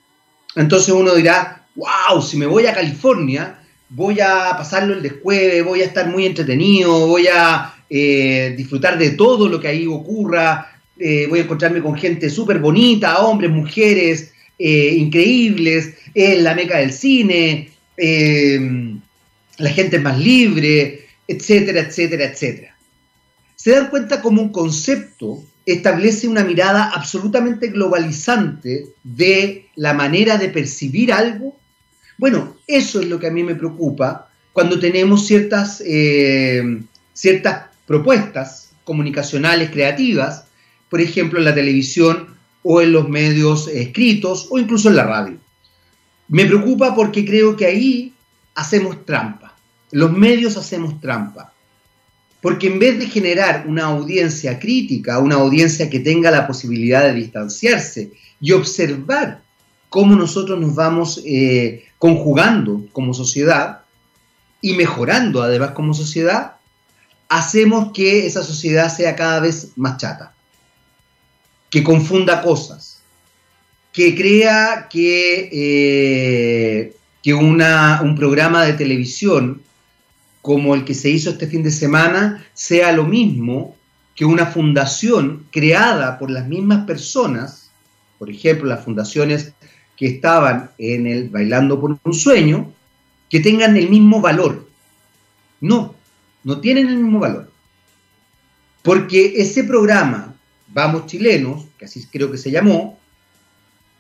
Entonces 0.54 0.92
uno 0.92 1.14
dirá, 1.14 1.66
wow, 1.74 2.20
si 2.20 2.36
me 2.36 2.46
voy 2.46 2.66
a 2.66 2.74
California, 2.74 3.60
voy 3.88 4.20
a 4.20 4.54
pasarlo 4.56 4.94
el 4.94 5.02
descueve, 5.02 5.62
voy 5.62 5.82
a 5.82 5.86
estar 5.86 6.08
muy 6.08 6.26
entretenido, 6.26 7.06
voy 7.06 7.28
a 7.32 7.74
eh, 7.88 8.54
disfrutar 8.56 8.98
de 8.98 9.10
todo 9.10 9.48
lo 9.48 9.60
que 9.60 9.68
ahí 9.68 9.86
ocurra, 9.86 10.75
eh, 10.98 11.26
voy 11.28 11.40
a 11.40 11.42
encontrarme 11.42 11.82
con 11.82 11.94
gente 11.96 12.30
súper 12.30 12.58
bonita, 12.58 13.18
hombres, 13.20 13.50
mujeres, 13.50 14.32
eh, 14.58 14.94
increíbles, 14.96 15.94
es 16.14 16.40
la 16.40 16.54
meca 16.54 16.78
del 16.78 16.92
cine, 16.92 17.70
la 19.58 19.70
gente 19.70 19.98
más 19.98 20.18
libre, 20.18 21.06
etcétera, 21.26 21.80
etcétera, 21.80 22.24
etcétera. 22.24 22.76
Se 23.54 23.70
dan 23.70 23.88
cuenta 23.88 24.20
como 24.20 24.42
un 24.42 24.50
concepto 24.50 25.42
establece 25.66 26.28
una 26.28 26.44
mirada 26.44 26.90
absolutamente 26.94 27.68
globalizante 27.68 28.86
de 29.02 29.66
la 29.74 29.92
manera 29.92 30.38
de 30.38 30.48
percibir 30.48 31.12
algo. 31.12 31.56
Bueno, 32.16 32.56
eso 32.68 33.00
es 33.00 33.08
lo 33.08 33.18
que 33.18 33.26
a 33.26 33.32
mí 33.32 33.42
me 33.42 33.56
preocupa 33.56 34.30
cuando 34.52 34.78
tenemos 34.78 35.26
ciertas, 35.26 35.82
eh, 35.84 36.80
ciertas 37.12 37.64
propuestas 37.84 38.70
comunicacionales 38.84 39.70
creativas, 39.70 40.45
por 40.88 41.00
ejemplo 41.00 41.38
en 41.38 41.44
la 41.44 41.54
televisión 41.54 42.36
o 42.62 42.80
en 42.80 42.92
los 42.92 43.08
medios 43.08 43.68
escritos 43.68 44.48
o 44.50 44.58
incluso 44.58 44.88
en 44.88 44.96
la 44.96 45.04
radio. 45.04 45.36
Me 46.28 46.46
preocupa 46.46 46.94
porque 46.94 47.24
creo 47.24 47.56
que 47.56 47.66
ahí 47.66 48.12
hacemos 48.54 49.04
trampa. 49.04 49.54
Los 49.92 50.12
medios 50.12 50.56
hacemos 50.56 51.00
trampa. 51.00 51.52
Porque 52.40 52.66
en 52.66 52.78
vez 52.78 52.98
de 52.98 53.06
generar 53.06 53.64
una 53.66 53.86
audiencia 53.86 54.58
crítica, 54.58 55.18
una 55.18 55.36
audiencia 55.36 55.88
que 55.88 56.00
tenga 56.00 56.30
la 56.30 56.46
posibilidad 56.46 57.02
de 57.04 57.14
distanciarse 57.14 58.12
y 58.40 58.52
observar 58.52 59.42
cómo 59.88 60.14
nosotros 60.14 60.60
nos 60.60 60.74
vamos 60.74 61.22
eh, 61.24 61.86
conjugando 61.98 62.86
como 62.92 63.14
sociedad 63.14 63.80
y 64.60 64.74
mejorando 64.74 65.42
además 65.42 65.70
como 65.70 65.94
sociedad, 65.94 66.56
hacemos 67.28 67.92
que 67.92 68.26
esa 68.26 68.42
sociedad 68.42 68.94
sea 68.94 69.16
cada 69.16 69.40
vez 69.40 69.72
más 69.76 69.96
chata, 69.96 70.34
que 71.70 71.82
confunda 71.82 72.42
cosas, 72.42 73.02
que 73.92 74.14
crea 74.14 74.88
que, 74.90 75.48
eh, 75.52 76.96
que 77.22 77.34
un 77.34 78.14
programa 78.16 78.64
de 78.64 78.74
televisión 78.74 79.62
como 80.42 80.74
el 80.74 80.84
que 80.84 80.94
se 80.94 81.10
hizo 81.10 81.30
este 81.30 81.48
fin 81.48 81.64
de 81.64 81.72
semana 81.72 82.46
sea 82.54 82.92
lo 82.92 83.04
mismo 83.04 83.76
que 84.14 84.24
una 84.24 84.46
fundación 84.46 85.44
creada 85.50 86.18
por 86.18 86.30
las 86.30 86.46
mismas 86.46 86.86
personas, 86.86 87.70
por 88.18 88.30
ejemplo, 88.30 88.68
las 88.68 88.84
fundaciones 88.84 89.52
que 89.96 90.06
estaban 90.06 90.70
en 90.78 91.08
el 91.08 91.30
Bailando 91.30 91.80
por 91.80 91.98
un 92.00 92.14
Sueño, 92.14 92.72
que 93.28 93.40
tengan 93.40 93.76
el 93.76 93.90
mismo 93.90 94.20
valor. 94.20 94.68
No, 95.60 95.96
no 96.44 96.60
tienen 96.60 96.88
el 96.88 96.98
mismo 96.98 97.18
valor. 97.18 97.50
Porque 98.82 99.34
ese 99.36 99.64
programa, 99.64 100.35
Vamos 100.76 101.06
Chilenos, 101.06 101.64
que 101.78 101.86
así 101.86 102.06
creo 102.12 102.30
que 102.30 102.36
se 102.36 102.50
llamó, 102.50 102.98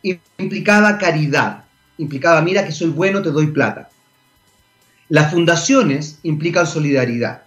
implicaba 0.02 0.98
caridad, 0.98 1.64
implicaba, 1.96 2.42
mira 2.42 2.66
que 2.66 2.70
soy 2.70 2.90
bueno, 2.90 3.22
te 3.22 3.30
doy 3.30 3.46
plata. 3.46 3.88
Las 5.08 5.32
fundaciones 5.32 6.18
implican 6.22 6.66
solidaridad. 6.66 7.44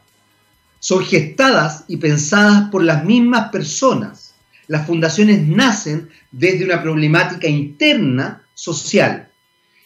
Son 0.80 1.06
gestadas 1.06 1.84
y 1.88 1.98
pensadas 1.98 2.72
por 2.72 2.84
las 2.84 3.06
mismas 3.06 3.52
personas. 3.52 4.34
Las 4.66 4.88
fundaciones 4.88 5.48
nacen 5.48 6.10
desde 6.32 6.66
una 6.66 6.82
problemática 6.82 7.48
interna 7.48 8.42
social 8.56 9.30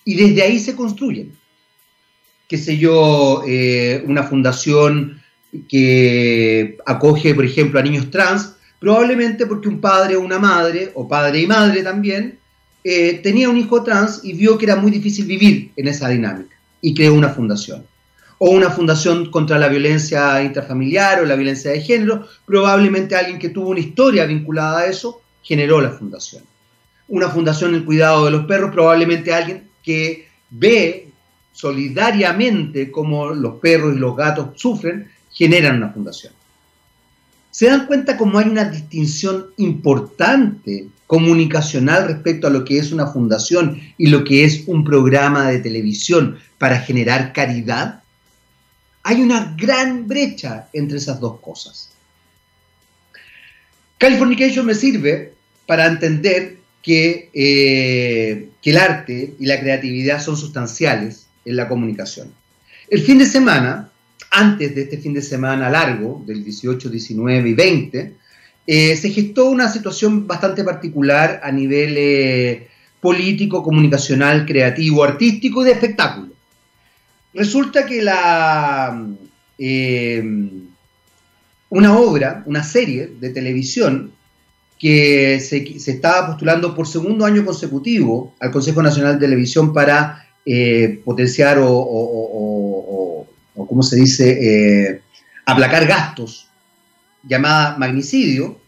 y 0.05 0.15
desde 0.15 0.41
ahí 0.41 0.57
se 0.57 0.73
construyen. 0.73 1.35
Qué 2.47 2.57
sé 2.57 2.77
yo, 2.77 3.43
eh, 3.45 4.05
una 4.07 4.23
fundación 4.23 5.21
que 5.67 6.77
acoge, 6.85 7.35
por 7.35 7.43
ejemplo, 7.43 7.81
a 7.81 7.83
niños 7.83 8.09
trans, 8.09 8.53
probablemente 8.83 9.45
porque 9.45 9.69
un 9.69 9.79
padre 9.79 10.17
o 10.17 10.19
una 10.19 10.37
madre, 10.37 10.91
o 10.93 11.07
padre 11.07 11.39
y 11.39 11.47
madre 11.47 11.83
también, 11.83 12.37
eh, 12.83 13.21
tenía 13.23 13.47
un 13.47 13.55
hijo 13.55 13.81
trans 13.81 14.19
y 14.25 14.33
vio 14.33 14.57
que 14.57 14.65
era 14.65 14.75
muy 14.75 14.91
difícil 14.91 15.25
vivir 15.25 15.71
en 15.77 15.87
esa 15.87 16.09
dinámica 16.09 16.57
y 16.81 16.93
creó 16.93 17.13
una 17.13 17.29
fundación. 17.29 17.85
O 18.39 18.49
una 18.49 18.69
fundación 18.69 19.31
contra 19.31 19.57
la 19.57 19.69
violencia 19.69 20.43
intrafamiliar 20.43 21.21
o 21.21 21.25
la 21.25 21.37
violencia 21.37 21.71
de 21.71 21.79
género, 21.79 22.27
probablemente 22.45 23.15
alguien 23.15 23.39
que 23.39 23.47
tuvo 23.47 23.69
una 23.69 23.79
historia 23.79 24.25
vinculada 24.25 24.79
a 24.79 24.87
eso 24.87 25.21
generó 25.41 25.79
la 25.79 25.91
fundación. 25.91 26.43
Una 27.07 27.29
fundación 27.29 27.75
en 27.75 27.85
cuidado 27.85 28.25
de 28.25 28.31
los 28.31 28.45
perros, 28.47 28.73
probablemente 28.73 29.33
alguien 29.33 29.69
que 29.81 30.27
ve 30.49 31.07
solidariamente 31.53 32.91
cómo 32.91 33.29
los 33.29 33.61
perros 33.61 33.95
y 33.95 33.99
los 33.99 34.13
gatos 34.13 34.59
sufren, 34.59 35.09
generan 35.31 35.77
una 35.77 35.93
fundación. 35.93 36.33
Se 37.53 37.67
dan 37.67 37.85
cuenta 37.85 38.17
cómo 38.17 38.39
hay 38.39 38.49
una 38.49 38.65
distinción 38.65 39.45
importante 39.57 40.87
comunicacional 41.05 42.07
respecto 42.07 42.47
a 42.47 42.49
lo 42.49 42.65
que 42.65 42.79
es 42.79 42.91
una 42.91 43.05
fundación 43.05 43.79
y 43.95 44.07
lo 44.07 44.23
que 44.23 44.43
es 44.43 44.63
un 44.65 44.83
programa 44.83 45.51
de 45.51 45.59
televisión 45.59 46.39
para 46.57 46.79
generar 46.79 47.31
caridad. 47.31 48.01
Hay 49.03 49.21
una 49.21 49.55
gran 49.55 50.07
brecha 50.07 50.67
entre 50.73 50.97
esas 50.97 51.19
dos 51.19 51.39
cosas. 51.41 51.91
Californication 53.99 54.65
me 54.65 54.73
sirve 54.73 55.35
para 55.67 55.85
entender 55.85 56.57
que, 56.81 57.29
eh, 57.35 58.49
que 58.63 58.69
el 58.71 58.77
arte 58.77 59.35
y 59.39 59.45
la 59.45 59.59
creatividad 59.59 60.19
son 60.19 60.37
sustanciales 60.37 61.27
en 61.45 61.57
la 61.57 61.67
comunicación. 61.69 62.33
El 62.89 63.03
fin 63.03 63.19
de 63.19 63.27
semana, 63.27 63.91
antes 64.31 64.73
de 64.75 64.81
este 64.81 64.97
fin 64.97 65.13
de 65.13 65.21
semana 65.21 65.69
largo, 65.69 66.23
del 66.25 66.43
18, 66.43 66.89
19 66.89 67.49
y 67.49 67.53
20, 67.53 68.15
eh, 68.65 68.95
se 68.95 69.09
gestó 69.09 69.49
una 69.49 69.69
situación 69.69 70.25
bastante 70.25 70.63
particular 70.63 71.41
a 71.43 71.51
nivel 71.51 71.95
eh, 71.97 72.67
político, 73.01 73.61
comunicacional, 73.61 74.45
creativo, 74.45 75.03
artístico 75.03 75.61
y 75.61 75.65
de 75.65 75.71
espectáculo. 75.73 76.29
Resulta 77.33 77.85
que 77.85 78.01
la, 78.01 79.07
eh, 79.57 80.23
una 81.69 81.97
obra, 81.97 82.43
una 82.45 82.63
serie 82.63 83.11
de 83.19 83.29
televisión 83.29 84.13
que 84.79 85.39
se, 85.39 85.57
estaba 85.91 86.27
postulando 86.27 86.73
por 86.73 86.87
segundo 86.87 87.25
año 87.25 87.45
consecutivo 87.45 88.33
al 88.39 88.51
Consejo 88.51 88.81
Nacional 88.81 89.13
de 89.13 89.25
Televisión 89.25 89.73
para 89.73 90.27
potenciar 91.05 91.57
o 91.61 93.02
¿cómo 93.55 93.83
se 93.83 93.97
dice?, 93.97 94.37
eh, 94.41 95.01
aplacar 95.45 95.85
gastos, 95.85 96.47
llamada 97.23 97.77
magnicidio, 97.77 98.59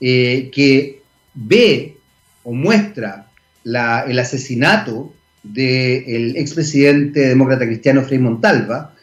eh, 0.00 0.50
que 0.52 1.02
ve 1.34 1.96
o 2.42 2.52
muestra 2.52 3.28
el 3.64 4.18
asesinato 4.18 5.14
del 5.42 6.36
expresidente 6.36 7.28
demócrata 7.28 7.66
cristiano 7.66 8.02
Frei 8.02 8.18
Montalva, 8.18 8.94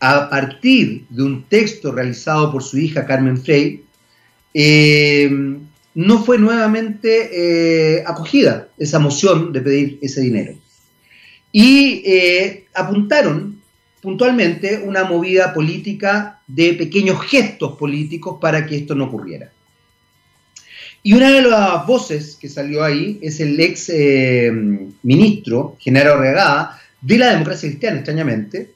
a 0.00 0.30
partir 0.30 1.04
de 1.10 1.22
un 1.22 1.44
texto 1.44 1.92
realizado 1.92 2.50
por 2.50 2.62
su 2.62 2.78
hija 2.78 3.04
Carmen 3.04 3.36
Frey, 3.36 3.84
eh, 4.54 5.30
no 5.94 6.24
fue 6.24 6.38
nuevamente 6.38 8.02
acogida 8.06 8.68
esa 8.78 8.98
moción 8.98 9.52
de 9.52 9.60
pedir 9.60 9.98
ese 10.00 10.22
dinero. 10.22 10.54
Y 11.52 12.04
apuntaron 12.74 13.59
puntualmente 14.00 14.82
una 14.84 15.04
movida 15.04 15.52
política 15.52 16.40
de 16.46 16.74
pequeños 16.74 17.20
gestos 17.22 17.76
políticos 17.76 18.38
para 18.40 18.66
que 18.66 18.76
esto 18.76 18.94
no 18.94 19.04
ocurriera. 19.04 19.50
Y 21.02 21.14
una 21.14 21.30
de 21.30 21.42
las 21.42 21.86
voces 21.86 22.36
que 22.38 22.48
salió 22.48 22.84
ahí 22.84 23.18
es 23.22 23.40
el 23.40 23.58
ex 23.58 23.88
eh, 23.88 24.52
ministro, 25.02 25.76
Genaro 25.80 26.18
Regada, 26.18 26.78
de 27.00 27.18
la 27.18 27.30
democracia 27.30 27.68
cristiana, 27.68 27.96
extrañamente, 27.96 28.72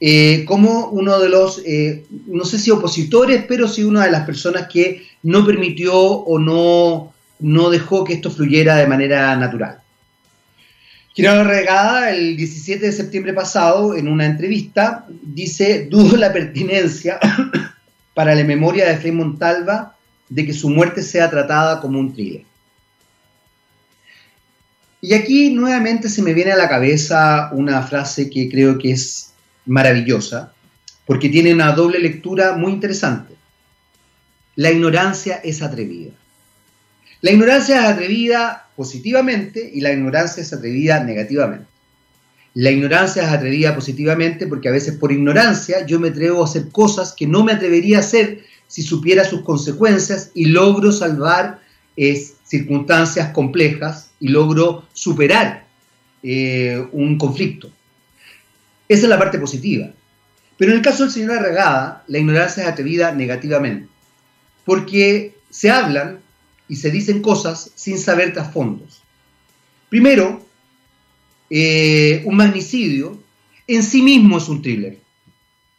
eh, 0.00 0.44
como 0.46 0.88
uno 0.88 1.18
de 1.18 1.28
los, 1.28 1.62
eh, 1.66 2.04
no 2.26 2.44
sé 2.44 2.58
si 2.58 2.70
opositores, 2.70 3.44
pero 3.46 3.68
sí 3.68 3.84
una 3.84 4.04
de 4.04 4.10
las 4.10 4.26
personas 4.26 4.68
que 4.68 5.02
no 5.22 5.44
permitió 5.44 5.94
o 5.94 6.38
no, 6.38 7.12
no 7.40 7.70
dejó 7.70 8.04
que 8.04 8.14
esto 8.14 8.30
fluyera 8.30 8.76
de 8.76 8.86
manera 8.86 9.36
natural. 9.36 9.80
Quiero 11.16 11.44
Regada, 11.44 12.10
el 12.10 12.36
17 12.36 12.84
de 12.84 12.92
septiembre 12.92 13.32
pasado, 13.32 13.96
en 13.96 14.06
una 14.06 14.26
entrevista, 14.26 15.06
dice, 15.08 15.86
dudo 15.86 16.14
la 16.18 16.30
pertinencia 16.30 17.18
para 18.14 18.34
la 18.34 18.44
memoria 18.44 18.86
de 18.86 18.98
Frei 18.98 19.12
Montalva 19.12 19.96
de 20.28 20.44
que 20.44 20.52
su 20.52 20.68
muerte 20.68 21.02
sea 21.02 21.30
tratada 21.30 21.80
como 21.80 21.98
un 21.98 22.12
thriller. 22.12 22.42
Y 25.00 25.14
aquí 25.14 25.48
nuevamente 25.54 26.10
se 26.10 26.20
me 26.20 26.34
viene 26.34 26.52
a 26.52 26.56
la 26.56 26.68
cabeza 26.68 27.48
una 27.52 27.80
frase 27.80 28.28
que 28.28 28.50
creo 28.50 28.76
que 28.76 28.92
es 28.92 29.32
maravillosa, 29.64 30.52
porque 31.06 31.30
tiene 31.30 31.54
una 31.54 31.72
doble 31.72 31.98
lectura 31.98 32.58
muy 32.58 32.72
interesante. 32.72 33.32
La 34.54 34.70
ignorancia 34.70 35.36
es 35.36 35.62
atrevida. 35.62 36.12
La 37.22 37.30
ignorancia 37.30 37.78
es 37.78 37.86
atrevida 37.86 38.65
positivamente 38.76 39.70
y 39.72 39.80
la 39.80 39.92
ignorancia 39.92 40.42
es 40.42 40.52
atrevida 40.52 41.02
negativamente. 41.02 41.66
La 42.54 42.70
ignorancia 42.70 43.22
es 43.22 43.28
atrevida 43.28 43.74
positivamente 43.74 44.46
porque 44.46 44.68
a 44.68 44.72
veces 44.72 44.96
por 44.96 45.12
ignorancia 45.12 45.84
yo 45.84 46.00
me 46.00 46.08
atrevo 46.08 46.42
a 46.42 46.46
hacer 46.46 46.68
cosas 46.70 47.12
que 47.12 47.26
no 47.26 47.44
me 47.44 47.52
atrevería 47.52 47.98
a 47.98 48.00
hacer 48.00 48.44
si 48.66 48.82
supiera 48.82 49.24
sus 49.24 49.42
consecuencias 49.42 50.30
y 50.34 50.46
logro 50.46 50.92
salvar 50.92 51.60
circunstancias 52.44 53.30
complejas 53.32 54.10
y 54.20 54.28
logro 54.28 54.86
superar 54.92 55.66
eh, 56.22 56.86
un 56.92 57.18
conflicto. 57.18 57.70
Esa 58.88 59.02
es 59.02 59.08
la 59.08 59.18
parte 59.18 59.38
positiva. 59.38 59.90
Pero 60.56 60.72
en 60.72 60.78
el 60.78 60.84
caso 60.84 61.02
del 61.02 61.12
señor 61.12 61.32
Arregada, 61.32 62.04
la 62.06 62.18
ignorancia 62.18 62.62
es 62.62 62.68
atrevida 62.68 63.12
negativamente, 63.12 63.88
porque 64.64 65.34
se 65.50 65.70
hablan 65.70 66.20
y 66.68 66.76
se 66.76 66.90
dicen 66.90 67.22
cosas 67.22 67.70
sin 67.74 67.98
saber 67.98 68.32
trasfondos. 68.32 69.02
Primero, 69.88 70.44
eh, 71.48 72.22
un 72.24 72.36
magnicidio 72.36 73.22
en 73.66 73.82
sí 73.82 74.02
mismo 74.02 74.38
es 74.38 74.48
un 74.48 74.62
thriller, 74.62 74.98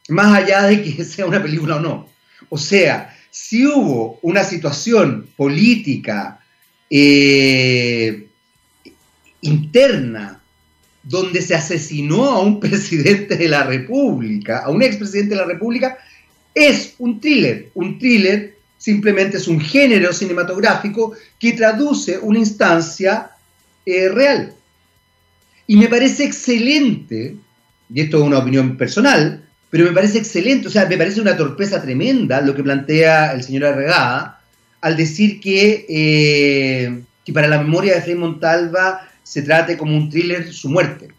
más 0.10 0.34
allá 0.34 0.64
de 0.64 0.82
que 0.82 1.04
sea 1.04 1.26
una 1.26 1.42
película 1.42 1.78
o 1.78 1.80
no. 1.80 2.10
O 2.50 2.58
sea, 2.58 3.16
si 3.30 3.66
hubo 3.66 4.20
una 4.22 4.44
situación 4.44 5.30
política 5.36 6.40
eh, 6.90 8.28
interna 9.42 10.42
donde 11.04 11.42
se 11.42 11.56
asesinó 11.56 12.26
a 12.26 12.40
un 12.42 12.60
presidente 12.62 13.36
de 13.38 13.48
la 13.48 13.64
República, 13.64 14.60
a 14.60 14.70
un 14.70 14.82
expresidente 14.82 15.36
de 15.36 15.42
la 15.42 15.48
República, 15.48 15.98
es 16.54 16.96
un 16.98 17.20
thriller, 17.20 17.70
un 17.76 18.00
thriller 18.00 18.57
simplemente 18.78 19.38
es 19.38 19.48
un 19.48 19.60
género 19.60 20.14
cinematográfico 20.14 21.14
que 21.40 21.54
traduce 21.54 22.18
una 22.20 22.40
instancia 22.40 23.32
eh, 23.86 24.10
real. 24.10 24.54
Y 25.66 25.76
me 25.76 25.88
parece 25.88 26.24
excelente, 26.24 27.36
y 27.94 28.02
esto 28.02 28.18
es 28.18 28.24
una 28.24 28.40
opinión 28.40 28.78
personal, 28.78 29.44
pero 29.70 29.86
me 29.86 29.92
parece 29.92 30.20
excelente, 30.20 30.68
o 30.68 30.72
sea, 30.72 30.86
me 30.86 30.98
parece 30.98 31.20
una 31.20 31.36
torpeza 31.36 31.82
tremenda 31.82 32.42
lo 32.42 32.56
que 32.56 32.64
plantea 32.64 33.34
el 33.34 33.44
señor 33.44 33.66
Arregada 33.66 34.42
al 34.80 34.96
decir 34.96 35.40
que, 35.40 35.86
eh, 35.90 37.02
que 37.26 37.34
para 37.34 37.48
la 37.48 37.62
memoria 37.62 37.96
de 37.96 38.02
Frei 38.02 38.16
Montalva 38.16 39.10
se 39.24 39.42
trate 39.42 39.78
como 39.78 39.98
un 39.98 40.10
thriller 40.10 40.54
su 40.54 40.70
muerte. 40.70 41.10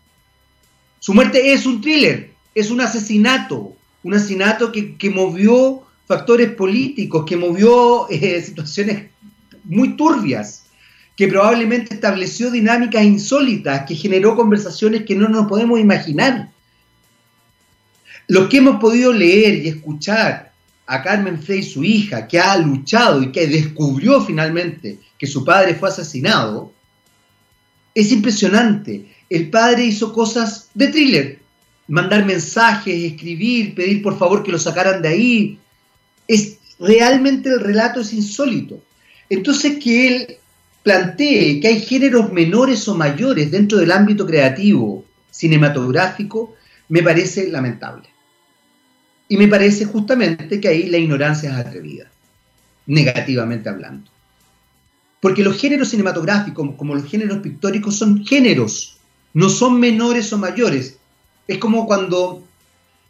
Su 1.00 1.12
muerte 1.12 1.52
es 1.52 1.66
un 1.66 1.80
thriller, 1.80 2.30
es 2.54 2.70
un 2.70 2.80
asesinato, 2.80 3.76
un 4.02 4.14
asesinato 4.14 4.72
que, 4.72 4.96
que 4.96 5.10
movió 5.10 5.87
factores 6.08 6.52
políticos, 6.54 7.24
que 7.26 7.36
movió 7.36 8.08
eh, 8.08 8.42
situaciones 8.42 9.10
muy 9.64 9.94
turbias, 9.94 10.64
que 11.14 11.28
probablemente 11.28 11.94
estableció 11.94 12.50
dinámicas 12.50 13.04
insólitas, 13.04 13.84
que 13.86 13.94
generó 13.94 14.34
conversaciones 14.34 15.04
que 15.04 15.14
no 15.14 15.28
nos 15.28 15.46
podemos 15.46 15.78
imaginar. 15.78 16.50
Los 18.26 18.48
que 18.48 18.58
hemos 18.58 18.80
podido 18.80 19.12
leer 19.12 19.56
y 19.56 19.68
escuchar 19.68 20.52
a 20.86 21.02
Carmen 21.02 21.42
Frey, 21.42 21.62
su 21.62 21.84
hija, 21.84 22.26
que 22.26 22.40
ha 22.40 22.56
luchado 22.56 23.22
y 23.22 23.30
que 23.30 23.46
descubrió 23.46 24.22
finalmente 24.22 24.98
que 25.18 25.26
su 25.26 25.44
padre 25.44 25.74
fue 25.74 25.90
asesinado, 25.90 26.72
es 27.94 28.10
impresionante. 28.12 29.12
El 29.28 29.50
padre 29.50 29.84
hizo 29.84 30.12
cosas 30.14 30.70
de 30.72 30.88
thriller, 30.88 31.38
mandar 31.88 32.24
mensajes, 32.24 33.12
escribir, 33.12 33.74
pedir 33.74 34.02
por 34.02 34.18
favor 34.18 34.42
que 34.42 34.52
lo 34.52 34.58
sacaran 34.58 35.02
de 35.02 35.08
ahí, 35.08 35.58
es 36.28 36.58
realmente 36.78 37.48
el 37.48 37.60
relato 37.60 38.00
es 38.00 38.12
insólito. 38.12 38.80
Entonces 39.28 39.82
que 39.82 40.06
él 40.06 40.36
plantee 40.82 41.60
que 41.60 41.68
hay 41.68 41.80
géneros 41.80 42.32
menores 42.32 42.86
o 42.88 42.94
mayores 42.94 43.50
dentro 43.50 43.78
del 43.78 43.90
ámbito 43.90 44.24
creativo 44.26 45.04
cinematográfico, 45.30 46.54
me 46.88 47.02
parece 47.02 47.48
lamentable. 47.50 48.08
Y 49.28 49.36
me 49.36 49.48
parece 49.48 49.84
justamente 49.84 50.60
que 50.60 50.68
ahí 50.68 50.88
la 50.88 50.96
ignorancia 50.98 51.50
es 51.50 51.56
atrevida, 51.66 52.10
negativamente 52.86 53.68
hablando. 53.68 54.10
Porque 55.20 55.42
los 55.42 55.60
géneros 55.60 55.90
cinematográficos, 55.90 56.74
como 56.76 56.94
los 56.94 57.04
géneros 57.04 57.38
pictóricos, 57.38 57.96
son 57.96 58.24
géneros, 58.24 58.96
no 59.34 59.48
son 59.48 59.78
menores 59.78 60.32
o 60.32 60.38
mayores. 60.38 60.96
Es 61.46 61.58
como 61.58 61.86
cuando 61.86 62.47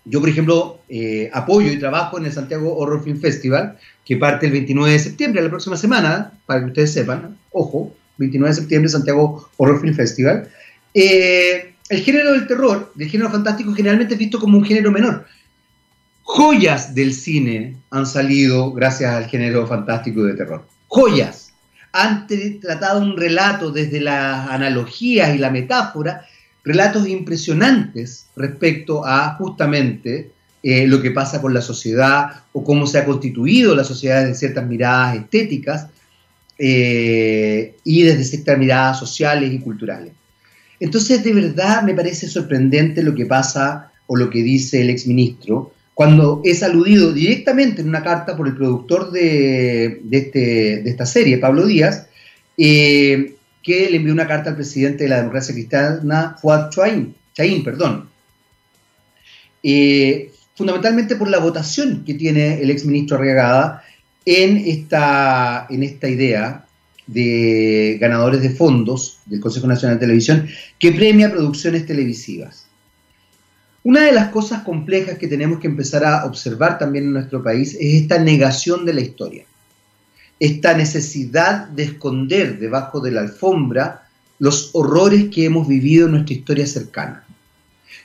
yo, 0.05 0.21
por 0.21 0.29
ejemplo, 0.29 0.81
eh, 0.89 1.31
apoyo 1.33 1.71
y 1.71 1.79
trabajo 1.79 2.19
en 2.19 2.27
el 2.27 2.33
Santiago 2.33 2.77
Horror 2.77 3.05
Film 3.05 3.21
Festival, 3.21 3.79
que 4.05 4.17
parte 4.17 4.47
el 4.47 4.53
29 4.53 4.93
de 4.93 4.99
septiembre, 4.99 5.43
la 5.43 5.51
próxima 5.51 5.77
semana, 5.77 6.33
para 6.47 6.61
que 6.61 6.67
ustedes 6.67 6.93
sepan, 6.93 7.37
ojo, 7.53 7.95
29 8.17 8.55
de 8.55 8.61
septiembre, 8.61 8.89
Santiago 8.89 9.49
Horror 9.57 9.81
Film 9.81 9.95
Festival. 9.95 10.49
Eh, 10.95 11.75
el 11.89 12.01
género 12.03 12.33
del 12.33 12.47
terror, 12.47 12.93
del 12.95 13.09
género 13.09 13.31
fantástico, 13.31 13.73
generalmente 13.75 14.15
es 14.15 14.21
visto 14.21 14.39
como 14.39 14.59
un 14.59 14.65
género 14.65 14.91
menor. 14.91 15.27
Joyas 16.23 16.95
del 16.95 17.15
cine 17.15 17.77
han 17.91 18.07
salido 18.07 18.73
gracias 18.73 19.15
al 19.15 19.27
género 19.27 19.67
fantástico 19.67 20.23
de 20.25 20.35
terror. 20.35 20.67
Joyas. 20.89 21.53
Han 21.93 22.27
tratado 22.61 23.01
un 23.01 23.17
relato 23.17 23.71
desde 23.71 24.01
las 24.01 24.51
analogías 24.51 25.35
y 25.35 25.39
la 25.39 25.51
metáfora, 25.51 26.27
relatos 26.65 27.09
impresionantes 27.09 28.27
respecto 28.37 29.05
a 29.07 29.35
justamente 29.37 30.31
eh, 30.63 30.87
lo 30.87 31.01
que 31.01 31.11
pasa 31.11 31.41
con 31.41 31.55
la 31.55 31.63
sociedad 31.63 32.43
o 32.53 32.65
cómo 32.65 32.87
se 32.87 32.99
ha 32.99 33.05
constituido 33.05 33.75
la 33.75 33.85
sociedad 33.85 34.23
desde 34.23 34.35
ciertas 34.35 34.67
miradas 34.67 35.17
estéticas 35.17 35.87
eh, 36.59 37.77
y 37.85 38.03
desde 38.03 38.25
ciertas 38.25 38.59
miradas 38.59 38.99
sociales 38.99 39.53
y 39.53 39.61
culturales. 39.61 40.13
Entonces, 40.81 41.23
de 41.25 41.33
verdad 41.33 41.83
me 41.83 41.95
parece 41.95 42.29
sorprendente 42.29 43.03
lo 43.03 43.15
que 43.15 43.27
pasa 43.27 43.93
o 44.07 44.17
lo 44.17 44.31
que 44.31 44.43
dice 44.43 44.81
el 44.81 44.91
exministro 44.91 45.73
cuando 45.99 46.41
es 46.45 46.63
aludido 46.63 47.13
directamente 47.13 47.83
en 47.83 47.89
una 47.89 48.05
carta 48.05 48.37
por 48.37 48.47
el 48.47 48.55
productor 48.55 49.11
de, 49.11 50.01
este, 50.13 50.83
de 50.83 50.91
esta 50.91 51.05
serie, 51.05 51.39
Pablo 51.39 51.67
Díaz, 51.67 52.07
eh, 52.57 53.35
que 53.69 53.91
le 53.91 53.99
envió 53.99 54.15
una 54.15 54.27
carta 54.27 54.49
al 54.49 54.57
presidente 54.57 55.05
de 55.05 55.11
la 55.11 55.19
democracia 55.19 55.55
cristiana, 55.55 56.39
Fuad 56.41 56.71
Chaín, 56.71 57.15
Chaín 57.35 57.63
perdón. 57.63 58.09
Eh, 59.63 60.33
fundamentalmente 60.55 61.17
por 61.17 61.29
la 61.29 61.39
votación 61.39 62.03
que 62.07 62.15
tiene 62.15 62.63
el 62.63 62.71
exministro 62.71 63.19
Arriagada 63.19 63.85
en 64.25 64.57
esta, 64.57 65.67
en 65.69 65.83
esta 65.83 66.09
idea 66.09 66.65
de 67.07 67.99
ganadores 68.01 68.41
de 68.41 68.49
fondos 68.49 69.19
del 69.27 69.41
Consejo 69.41 69.67
Nacional 69.67 69.99
de 69.99 70.07
Televisión 70.07 70.49
que 70.79 70.93
premia 70.93 71.31
producciones 71.31 71.85
televisivas. 71.85 72.69
Una 73.83 74.03
de 74.07 74.13
las 74.13 74.31
cosas 74.31 74.63
complejas 74.63 75.19
que 75.19 75.29
tenemos 75.29 75.61
que 75.61 75.67
empezar 75.67 76.07
a 76.07 76.25
observar 76.25 76.79
también 76.79 77.05
en 77.05 77.13
nuestro 77.13 77.43
país 77.43 77.75
es 77.75 78.03
esta 78.03 78.19
negación 78.19 78.87
de 78.87 78.95
la 78.95 79.03
historia, 79.03 79.45
esta 80.41 80.75
necesidad 80.75 81.69
de 81.69 81.85
esconder 81.85 82.59
debajo 82.59 83.01
de 83.01 83.11
la 83.11 83.23
alfombra 83.23 84.09
los 84.39 84.71
horrores 84.73 85.29
que 85.31 85.45
hemos 85.45 85.67
vivido 85.67 86.07
en 86.07 86.13
nuestra 86.13 86.35
historia 86.35 86.67
cercana. 86.67 87.25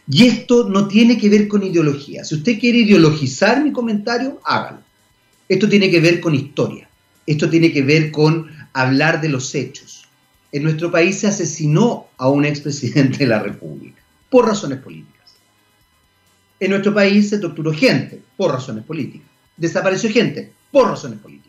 Y 0.08 0.26
esto 0.26 0.68
no 0.68 0.88
tiene 0.88 1.18
que 1.18 1.30
ver 1.30 1.48
con 1.48 1.64
ideología. 1.64 2.24
Si 2.24 2.36
usted 2.36 2.60
quiere 2.60 2.80
ideologizar 2.80 3.64
mi 3.64 3.72
comentario, 3.72 4.42
hágalo. 4.44 4.80
Esto 5.48 5.70
tiene 5.70 5.90
que 5.90 6.00
ver 6.00 6.20
con 6.20 6.36
historia. 6.36 6.90
Esto 7.26 7.50
tiene 7.50 7.72
que 7.72 7.84
ver 7.84 8.12
con 8.12 8.48
hablar 8.74 9.22
de 9.22 9.30
los 9.30 9.54
hechos. 9.56 10.06
En 10.52 10.64
nuestro 10.64 10.92
país 10.92 11.20
se 11.20 11.28
asesinó 11.28 12.08
a 12.18 12.30
un 12.30 12.46
expresidente 12.46 13.20
de 13.20 13.28
la 13.28 13.40
República 13.40 14.02
por 14.30 14.48
razones 14.48 14.80
políticas. 14.80 15.36
En 16.60 16.72
nuestro 16.72 16.94
país 16.94 17.30
se 17.30 17.40
torturó 17.40 17.74
gente 17.74 18.22
por 18.36 18.52
razones 18.52 18.84
políticas. 18.84 19.28
Desapareció 19.58 20.10
gente 20.10 20.52
por 20.72 20.88
razones 20.88 21.20
políticas. 21.20 21.43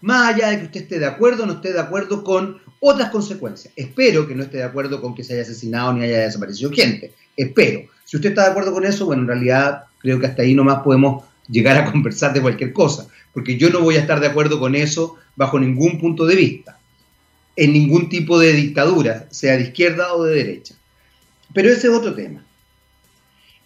Más 0.00 0.34
allá 0.34 0.50
de 0.50 0.58
que 0.58 0.64
usted 0.66 0.82
esté 0.82 0.98
de 0.98 1.06
acuerdo 1.06 1.44
o 1.44 1.46
no 1.46 1.54
esté 1.54 1.72
de 1.72 1.80
acuerdo 1.80 2.22
con 2.22 2.60
otras 2.80 3.10
consecuencias. 3.10 3.72
Espero 3.76 4.26
que 4.26 4.34
no 4.34 4.44
esté 4.44 4.58
de 4.58 4.64
acuerdo 4.64 5.00
con 5.00 5.14
que 5.14 5.24
se 5.24 5.32
haya 5.32 5.42
asesinado 5.42 5.92
ni 5.92 6.04
haya 6.04 6.20
desaparecido 6.20 6.70
gente. 6.70 7.12
Espero. 7.36 7.80
Si 8.04 8.16
usted 8.16 8.30
está 8.30 8.44
de 8.44 8.50
acuerdo 8.50 8.72
con 8.72 8.84
eso, 8.84 9.06
bueno, 9.06 9.22
en 9.22 9.28
realidad 9.28 9.84
creo 9.98 10.20
que 10.20 10.26
hasta 10.26 10.42
ahí 10.42 10.54
nomás 10.54 10.82
podemos 10.82 11.24
llegar 11.48 11.76
a 11.76 11.84
conversar 11.90 12.32
de 12.32 12.42
cualquier 12.42 12.72
cosa. 12.72 13.08
Porque 13.32 13.56
yo 13.56 13.70
no 13.70 13.80
voy 13.80 13.96
a 13.96 14.00
estar 14.00 14.20
de 14.20 14.28
acuerdo 14.28 14.60
con 14.60 14.74
eso 14.74 15.16
bajo 15.34 15.58
ningún 15.58 15.98
punto 15.98 16.26
de 16.26 16.36
vista. 16.36 16.78
En 17.56 17.72
ningún 17.72 18.08
tipo 18.08 18.38
de 18.38 18.52
dictadura, 18.52 19.26
sea 19.30 19.56
de 19.56 19.62
izquierda 19.62 20.12
o 20.14 20.24
de 20.24 20.34
derecha. 20.34 20.74
Pero 21.52 21.70
ese 21.70 21.88
es 21.88 21.92
otro 21.92 22.14
tema. 22.14 22.45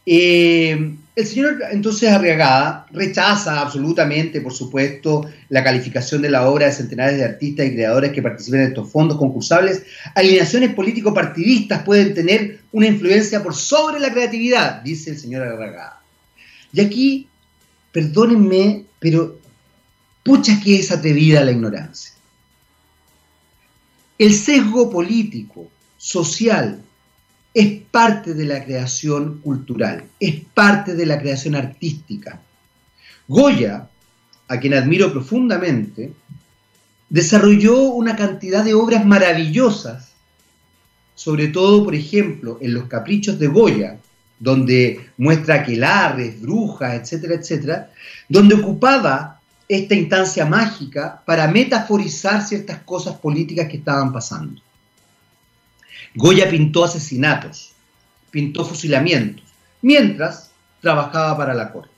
Eh, 0.06 0.96
el 1.16 1.26
señor 1.26 1.58
entonces 1.70 2.08
Arriagada 2.10 2.86
rechaza 2.92 3.60
absolutamente, 3.60 4.40
por 4.40 4.52
supuesto, 4.52 5.28
la 5.48 5.62
calificación 5.62 6.22
de 6.22 6.30
la 6.30 6.48
obra 6.48 6.66
de 6.66 6.72
centenares 6.72 7.18
de 7.18 7.24
artistas 7.24 7.66
y 7.66 7.72
creadores 7.72 8.12
que 8.12 8.22
participan 8.22 8.60
en 8.60 8.68
estos 8.68 8.90
fondos 8.90 9.18
concursables. 9.18 9.82
Alineaciones 10.14 10.74
político-partidistas 10.74 11.82
pueden 11.82 12.14
tener 12.14 12.60
una 12.72 12.86
influencia 12.86 13.42
por 13.42 13.54
sobre 13.54 14.00
la 14.00 14.12
creatividad, 14.12 14.82
dice 14.82 15.10
el 15.10 15.18
señor 15.18 15.42
Arriagada. 15.42 16.00
Y 16.72 16.80
aquí, 16.80 17.28
perdónenme, 17.92 18.84
pero 18.98 19.38
pucha 20.22 20.60
que 20.62 20.78
es 20.78 20.90
atrevida 20.92 21.44
la 21.44 21.50
ignorancia. 21.50 22.12
El 24.16 24.32
sesgo 24.34 24.90
político, 24.90 25.68
social, 25.96 26.82
es 27.52 27.82
parte 27.90 28.34
de 28.34 28.44
la 28.44 28.64
creación 28.64 29.38
cultural, 29.38 30.04
es 30.20 30.36
parte 30.54 30.94
de 30.94 31.06
la 31.06 31.18
creación 31.18 31.56
artística. 31.56 32.40
Goya, 33.26 33.88
a 34.48 34.58
quien 34.58 34.74
admiro 34.74 35.12
profundamente, 35.12 36.12
desarrolló 37.08 37.80
una 37.90 38.16
cantidad 38.16 38.64
de 38.64 38.74
obras 38.74 39.04
maravillosas, 39.04 40.10
sobre 41.14 41.48
todo, 41.48 41.84
por 41.84 41.94
ejemplo, 41.94 42.58
en 42.60 42.74
Los 42.74 42.84
Caprichos 42.84 43.38
de 43.38 43.48
Goya, 43.48 43.98
donde 44.38 45.10
muestra 45.18 45.56
aquelares, 45.56 46.40
brujas, 46.40 46.94
etcétera, 46.94 47.34
etcétera, 47.34 47.90
donde 48.28 48.54
ocupaba 48.54 49.40
esta 49.68 49.94
instancia 49.94 50.46
mágica 50.46 51.22
para 51.26 51.46
metaforizar 51.46 52.42
ciertas 52.42 52.78
cosas 52.82 53.16
políticas 53.16 53.68
que 53.68 53.76
estaban 53.76 54.12
pasando. 54.12 54.60
Goya 56.14 56.50
pintó 56.50 56.84
asesinatos, 56.84 57.72
pintó 58.30 58.64
fusilamientos, 58.64 59.44
mientras 59.82 60.50
trabajaba 60.80 61.36
para 61.36 61.54
la 61.54 61.72
corte. 61.72 61.90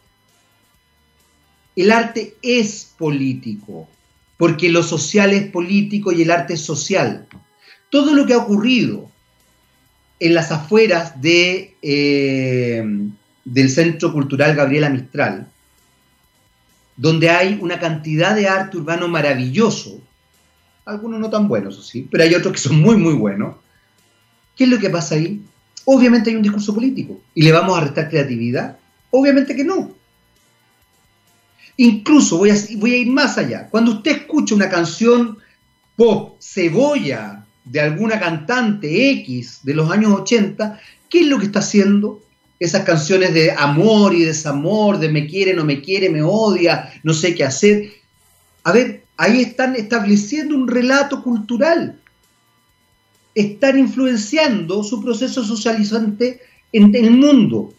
El 1.75 1.91
arte 1.91 2.35
es 2.43 2.93
político, 2.99 3.89
porque 4.37 4.69
lo 4.69 4.83
social 4.83 5.33
es 5.33 5.51
político 5.51 6.13
y 6.13 6.23
el 6.23 6.31
arte 6.31 6.55
es 6.55 6.61
social. 6.61 7.27
Todo 7.89 8.15
lo 8.15 8.27
que 8.27 8.35
ha 8.35 8.39
ocurrido 8.39 9.11
en 10.21 10.35
las 10.35 10.53
afueras 10.53 11.21
de, 11.21 11.75
eh, 11.81 12.85
del 13.45 13.71
Centro 13.71 14.13
Cultural 14.13 14.55
Gabriela 14.55 14.91
Mistral, 14.91 15.49
donde 16.97 17.31
hay 17.31 17.59
una 17.61 17.81
cantidad 17.81 18.37
de 18.37 18.47
arte 18.47 18.77
urbano 18.77 19.09
maravilloso, 19.09 20.01
algunos 20.85 21.21
no 21.21 21.31
tan 21.31 21.49
buenos, 21.49 21.87
sí, 21.87 22.07
pero 22.11 22.25
hay 22.25 22.35
otros 22.35 22.53
que 22.53 22.61
son 22.61 22.81
muy, 22.81 22.97
muy 22.97 23.15
buenos, 23.15 23.57
¿Qué 24.57 24.65
es 24.65 24.71
lo 24.71 24.79
que 24.79 24.91
pasa 24.91 25.15
ahí? 25.15 25.41
Obviamente 25.85 26.31
hay 26.31 26.37
un 26.37 26.43
discurso 26.43 26.75
político. 26.75 27.21
¿Y 27.35 27.43
le 27.43 27.53
vamos 27.53 27.77
a 27.77 27.83
restar 27.83 28.09
creatividad? 28.09 28.77
Obviamente 29.11 29.57
que 29.57 29.65
no. 29.65 29.93
Incluso 31.77 32.39
voy 32.39 32.51
a, 32.51 32.57
voy 32.77 32.95
a 32.95 32.99
ir 32.99 33.09
más 33.09 33.39
allá. 33.39 33.69
Cuando 33.71 33.93
usted 33.93 34.13
escucha 34.13 34.55
una 34.55 34.69
canción 34.69 35.39
pop, 35.97 36.37
cebolla, 36.41 37.45
de 37.65 37.81
alguna 37.81 38.19
cantante 38.19 39.11
X 39.11 39.61
de 39.63 39.75
los 39.75 39.91
años 39.91 40.13
80, 40.21 40.81
¿qué 41.09 41.21
es 41.21 41.27
lo 41.27 41.39
que 41.39 41.47
está 41.47 41.61
haciendo? 41.61 42.21
Esas 42.59 42.85
canciones 42.85 43.35
de 43.35 43.53
amor 43.53 44.15
y 44.15 44.25
desamor, 44.25 44.99
de 44.99 45.09
me 45.09 45.27
quiere, 45.27 45.55
no 45.55 45.65
me 45.65 45.81
quiere, 45.81 46.11
me 46.11 46.23
odia, 46.23 46.93
no 47.03 47.15
sé 47.15 47.35
qué 47.35 47.45
hacer. 47.45 47.91
A 48.65 48.73
ver, 48.73 49.05
ahí 49.17 49.41
están 49.41 49.75
estableciendo 49.77 50.55
un 50.55 50.69
relato 50.69 51.23
cultural 51.23 52.02
están 53.35 53.79
influenciando 53.79 54.83
su 54.83 55.03
proceso 55.03 55.45
socializante 55.45 56.41
en, 56.73 56.95
el 56.95 57.11
mundo. 57.11 57.73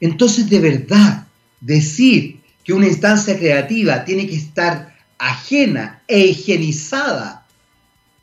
Entonces, 0.00 0.48
de 0.48 0.60
verdad, 0.60 1.26
decir 1.60 2.40
que 2.64 2.72
una 2.72 2.86
instancia 2.86 3.38
creativa 3.38 4.04
tiene 4.04 4.26
que 4.26 4.36
estar 4.36 4.96
ajena 5.18 6.02
e 6.08 6.26
higienizada 6.26 7.46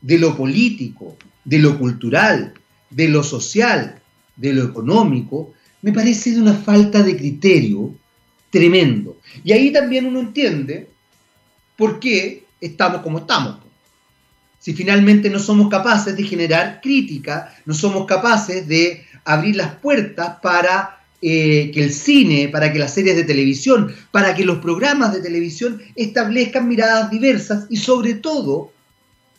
de 0.00 0.18
lo 0.18 0.36
político, 0.36 1.16
de 1.44 1.58
lo 1.58 1.78
cultural, 1.78 2.54
de 2.90 3.08
lo 3.08 3.22
social, 3.22 4.00
de 4.36 4.52
lo 4.52 4.64
económico, 4.64 5.54
me 5.82 5.92
parece 5.92 6.32
de 6.32 6.40
una 6.40 6.54
falta 6.54 7.02
de 7.02 7.16
criterio 7.16 7.94
tremendo. 8.50 9.18
Y 9.44 9.52
ahí 9.52 9.72
también 9.72 10.06
uno 10.06 10.20
entiende 10.20 10.88
por 11.76 12.00
qué 12.00 12.44
estamos 12.60 13.02
como 13.02 13.18
estamos 13.18 13.67
si 14.58 14.74
finalmente 14.74 15.30
no 15.30 15.38
somos 15.38 15.68
capaces 15.68 16.16
de 16.16 16.24
generar 16.24 16.80
crítica, 16.82 17.54
no 17.64 17.74
somos 17.74 18.06
capaces 18.06 18.66
de 18.66 19.04
abrir 19.24 19.56
las 19.56 19.74
puertas 19.76 20.36
para 20.42 20.98
eh, 21.20 21.70
que 21.72 21.82
el 21.82 21.92
cine, 21.92 22.48
para 22.48 22.72
que 22.72 22.78
las 22.78 22.94
series 22.94 23.16
de 23.16 23.24
televisión, 23.24 23.92
para 24.10 24.34
que 24.34 24.44
los 24.44 24.58
programas 24.58 25.12
de 25.12 25.20
televisión 25.20 25.82
establezcan 25.96 26.68
miradas 26.68 27.10
diversas 27.10 27.66
y 27.70 27.76
sobre 27.76 28.14
todo 28.14 28.72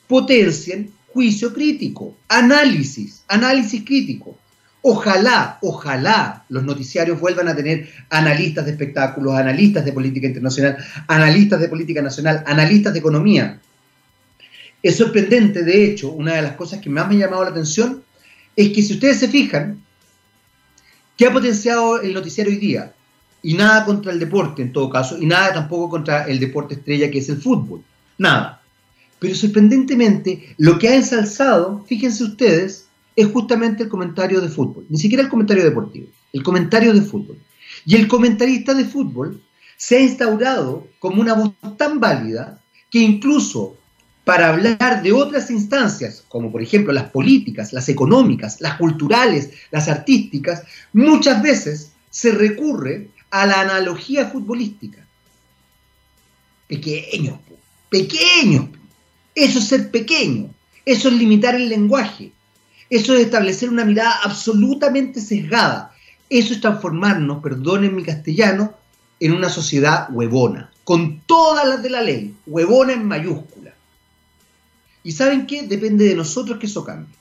potencien 0.08 0.92
juicio 1.14 1.54
crítico, 1.54 2.16
análisis, 2.28 3.24
análisis 3.28 3.84
crítico. 3.84 4.38
Ojalá, 4.82 5.58
ojalá 5.62 6.46
los 6.50 6.64
noticiarios 6.64 7.20
vuelvan 7.20 7.50
a 7.50 7.56
tener 7.56 7.90
analistas 8.10 8.66
de 8.66 8.72
espectáculos, 8.72 9.36
analistas 9.36 9.84
de 9.84 9.92
política 9.92 10.28
internacional, 10.28 10.78
analistas 11.08 11.60
de 11.60 11.68
política 11.68 12.02
nacional, 12.02 12.44
analistas 12.48 12.94
de 12.94 13.00
economía, 13.00 13.60
es 14.82 14.96
sorprendente, 14.96 15.64
de 15.64 15.86
hecho, 15.86 16.12
una 16.12 16.36
de 16.36 16.42
las 16.42 16.54
cosas 16.54 16.80
que 16.80 16.90
más 16.90 17.08
me 17.08 17.16
ha 17.16 17.20
llamado 17.28 17.44
la 17.44 17.52
atención 17.52 18.04
es 18.56 18.70
que 18.70 18.82
si 18.82 18.94
ustedes 18.94 19.20
se 19.20 19.28
fijan, 19.28 19.82
¿qué 21.18 21.28
ha 21.28 21.34
potenciado 21.34 22.02
el 22.02 22.14
noticiario 22.14 22.54
hoy 22.54 22.60
día? 22.60 22.94
y 23.42 23.54
nada 23.54 23.86
contra 23.86 24.12
el 24.12 24.20
deporte 24.20 24.62
en 24.62 24.74
todo 24.74 24.90
caso, 24.90 25.18
y 25.18 25.26
nada 25.26 25.54
tampoco 25.54 25.90
contra 25.90 26.26
el 26.26 26.40
deporte 26.40 26.76
estrella 26.76 27.10
que 27.10 27.20
es 27.20 27.30
el 27.30 27.42
fútbol, 27.42 27.84
nada. 28.18 28.62
Pero 29.20 29.36
sorprendentemente, 29.36 30.56
lo 30.58 30.80
que 30.80 30.90
ha 30.90 30.96
ensalzado, 30.96 31.84
fíjense 31.88 32.24
ustedes, 32.24 32.86
es 33.16 33.28
justamente 33.28 33.84
el 33.84 33.90
comentario 33.90 34.40
de 34.40 34.50
fútbol, 34.50 34.86
ni 34.90 34.98
siquiera 34.98 35.24
el 35.24 35.30
comentario 35.30 35.64
deportivo, 35.64 36.08
el 36.32 36.44
comentario 36.44 36.94
de 36.94 37.02
fútbol. 37.02 37.38
Y 37.86 37.96
el 37.96 38.08
comentarista 38.08 38.74
de 38.74 38.86
fútbol 38.86 39.42
se 39.78 39.98
ha 39.98 40.02
instaurado 40.02 40.88
como 41.00 41.22
una 41.22 41.34
voz 41.34 41.54
tan 41.78 42.00
válida 42.00 42.62
que 42.90 43.00
incluso 43.00 43.78
para 44.24 44.50
hablar 44.50 45.02
de 45.02 45.12
otras 45.12 45.50
instancias, 45.50 46.24
como 46.28 46.52
por 46.52 46.62
ejemplo 46.62 46.94
las 46.94 47.10
políticas, 47.10 47.74
las 47.74 47.90
económicas, 47.90 48.62
las 48.62 48.78
culturales, 48.78 49.50
las 49.72 49.88
artísticas, 49.88 50.64
muchas 50.94 51.42
veces 51.42 51.94
se 52.10 52.32
recurre 52.32 53.10
a 53.32 53.46
la 53.46 53.62
analogía 53.62 54.28
futbolística. 54.28 55.06
Pequeño, 56.68 57.40
pequeño. 57.90 58.70
Eso 59.34 59.60
es 59.60 59.68
ser 59.68 59.90
pequeño, 59.90 60.50
eso 60.86 61.08
es 61.08 61.16
limitar 61.16 61.56
el 61.56 61.70
lenguaje, 61.70 62.32
eso 62.90 63.16
es 63.16 63.22
establecer 63.22 63.70
una 63.70 63.86
mirada 63.86 64.20
absolutamente 64.24 65.22
sesgada, 65.22 65.96
eso 66.30 66.54
es 66.54 66.62
transformarnos, 66.62 67.42
perdonen 67.42 67.96
mi 67.96 68.04
castellano, 68.04 68.74
en 69.20 69.34
una 69.34 69.50
sociedad 69.50 70.08
huevona, 70.12 70.72
con 70.84 71.22
todas 71.22 71.68
las 71.68 71.84
de 71.84 71.90
la 71.90 72.02
ley, 72.02 72.36
huevona 72.48 72.94
en 72.94 73.06
mayúscula. 73.06 73.59
¿Y 75.04 75.12
saben 75.12 75.48
qué? 75.48 75.64
Depende 75.64 76.06
de 76.06 76.16
nosotros 76.16 76.60
que 76.60 76.66
eso 76.66 76.84
cambie. 76.84 77.20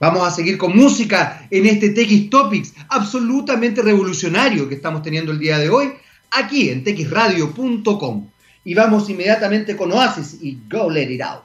Vamos 0.00 0.26
a 0.26 0.30
seguir 0.30 0.58
con 0.58 0.76
música 0.76 1.46
en 1.50 1.66
este 1.66 1.90
TX 1.90 2.28
Topics 2.28 2.74
absolutamente 2.88 3.80
revolucionario 3.80 4.68
que 4.68 4.74
estamos 4.74 5.02
teniendo 5.02 5.32
el 5.32 5.38
día 5.38 5.58
de 5.58 5.70
hoy, 5.70 5.92
aquí 6.32 6.68
en 6.68 6.82
texradio.com. 6.82 8.28
Y 8.64 8.74
vamos 8.74 9.08
inmediatamente 9.08 9.76
con 9.76 9.92
Oasis 9.92 10.38
y 10.40 10.58
Go 10.68 10.90
Let 10.90 11.12
It 11.12 11.22
Out. 11.22 11.42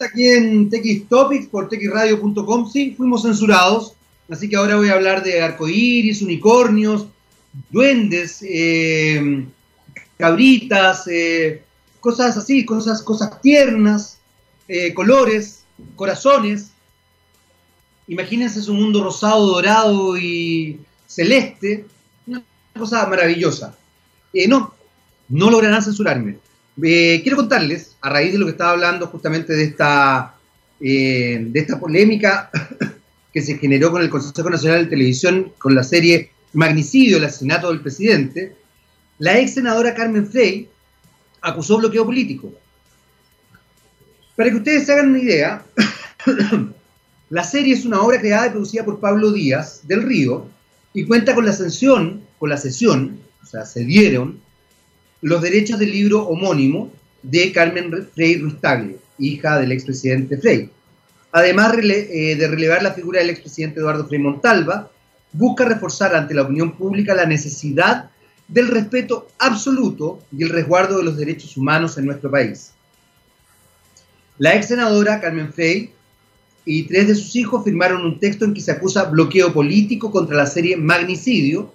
Aquí 0.00 0.28
en 0.28 0.70
TX 0.70 1.08
Topics 1.08 1.46
por 1.46 1.68
texradio.com, 1.68 2.70
sí, 2.70 2.94
fuimos 2.96 3.22
censurados, 3.22 3.94
así 4.30 4.48
que 4.48 4.56
ahora 4.56 4.76
voy 4.76 4.88
a 4.88 4.94
hablar 4.94 5.22
de 5.22 5.42
arcoíris, 5.42 6.22
unicornios, 6.22 7.06
duendes, 7.70 8.42
eh, 8.42 9.44
cabritas, 10.16 11.06
eh, 11.06 11.62
cosas 12.00 12.36
así, 12.36 12.64
cosas, 12.64 13.02
cosas 13.02 13.40
tiernas, 13.40 14.18
eh, 14.68 14.92
colores, 14.94 15.64
corazones. 15.96 16.70
Imagínense 18.08 18.62
su 18.62 18.74
mundo 18.74 19.04
rosado, 19.04 19.46
dorado 19.46 20.18
y 20.18 20.80
celeste, 21.06 21.86
una 22.26 22.42
cosa 22.76 23.06
maravillosa. 23.06 23.76
no, 24.48 24.74
no 25.28 25.50
lograrán 25.50 25.82
censurarme. 25.82 26.38
quiero 26.76 27.36
contarles, 27.36 27.96
a 28.00 28.08
raíz 28.08 28.32
de 28.32 28.38
lo 28.38 28.46
que 28.46 28.52
estaba 28.52 28.70
hablando 28.70 29.06
justamente 29.06 29.52
de 29.52 29.64
esta, 29.64 30.34
de 30.80 31.52
esta 31.54 31.78
polémica 31.78 32.50
que 33.32 33.42
se 33.42 33.58
generó 33.58 33.92
con 33.92 34.02
el 34.02 34.10
Consejo 34.10 34.50
Nacional 34.50 34.84
de 34.84 34.90
Televisión, 34.90 35.52
con 35.58 35.74
la 35.74 35.84
serie 35.84 36.32
magnicidio, 36.52 37.18
el 37.18 37.24
asesinato 37.24 37.68
del 37.68 37.80
presidente, 37.80 38.56
la 39.18 39.38
ex 39.38 39.54
senadora 39.54 39.94
Carmen 39.94 40.26
Frey 40.26 40.68
acusó 41.40 41.78
bloqueo 41.78 42.04
político. 42.04 42.52
Para 44.36 44.50
que 44.50 44.56
ustedes 44.56 44.86
se 44.86 44.92
hagan 44.92 45.10
una 45.10 45.18
idea, 45.18 45.64
la 47.30 47.44
serie 47.44 47.74
es 47.74 47.84
una 47.84 48.00
obra 48.00 48.20
creada 48.20 48.46
y 48.46 48.50
producida 48.50 48.84
por 48.84 49.00
Pablo 49.00 49.32
Díaz 49.32 49.80
del 49.84 50.02
Río 50.02 50.46
y 50.94 51.04
cuenta 51.04 51.34
con 51.34 51.44
la 51.44 51.50
ascensión, 51.50 52.22
con 52.38 52.50
la 52.50 52.56
sesión, 52.56 53.20
o 53.42 53.46
sea, 53.46 53.64
se 53.64 53.84
dieron 53.84 54.40
los 55.22 55.42
derechos 55.42 55.78
del 55.78 55.92
libro 55.92 56.26
homónimo 56.26 56.90
de 57.22 57.52
Carmen 57.52 58.08
Frey 58.14 58.38
Rustagle, 58.38 58.96
hija 59.18 59.58
del 59.58 59.72
expresidente 59.72 60.38
Frey. 60.38 60.70
Además 61.32 61.74
eh, 61.78 62.36
de 62.36 62.48
relevar 62.48 62.82
la 62.82 62.92
figura 62.92 63.20
del 63.20 63.30
expresidente 63.30 63.80
Eduardo 63.80 64.08
Frei 64.08 64.20
Montalva, 64.20 64.90
busca 65.32 65.64
reforzar 65.64 66.14
ante 66.14 66.34
la 66.34 66.42
opinión 66.42 66.72
pública 66.72 67.14
la 67.14 67.26
necesidad 67.26 68.10
del 68.50 68.68
respeto 68.68 69.28
absoluto 69.38 70.20
y 70.36 70.42
el 70.42 70.50
resguardo 70.50 70.98
de 70.98 71.04
los 71.04 71.16
derechos 71.16 71.56
humanos 71.56 71.96
en 71.96 72.06
nuestro 72.06 72.30
país. 72.30 72.72
La 74.38 74.54
ex 74.54 74.68
senadora 74.68 75.20
Carmen 75.20 75.52
Frey 75.52 75.92
y 76.64 76.82
tres 76.84 77.08
de 77.08 77.14
sus 77.14 77.36
hijos 77.36 77.64
firmaron 77.64 78.04
un 78.04 78.18
texto 78.18 78.44
en 78.44 78.54
que 78.54 78.60
se 78.60 78.72
acusa 78.72 79.04
bloqueo 79.04 79.52
político 79.52 80.10
contra 80.10 80.36
la 80.36 80.46
serie 80.46 80.76
Magnicidio, 80.76 81.72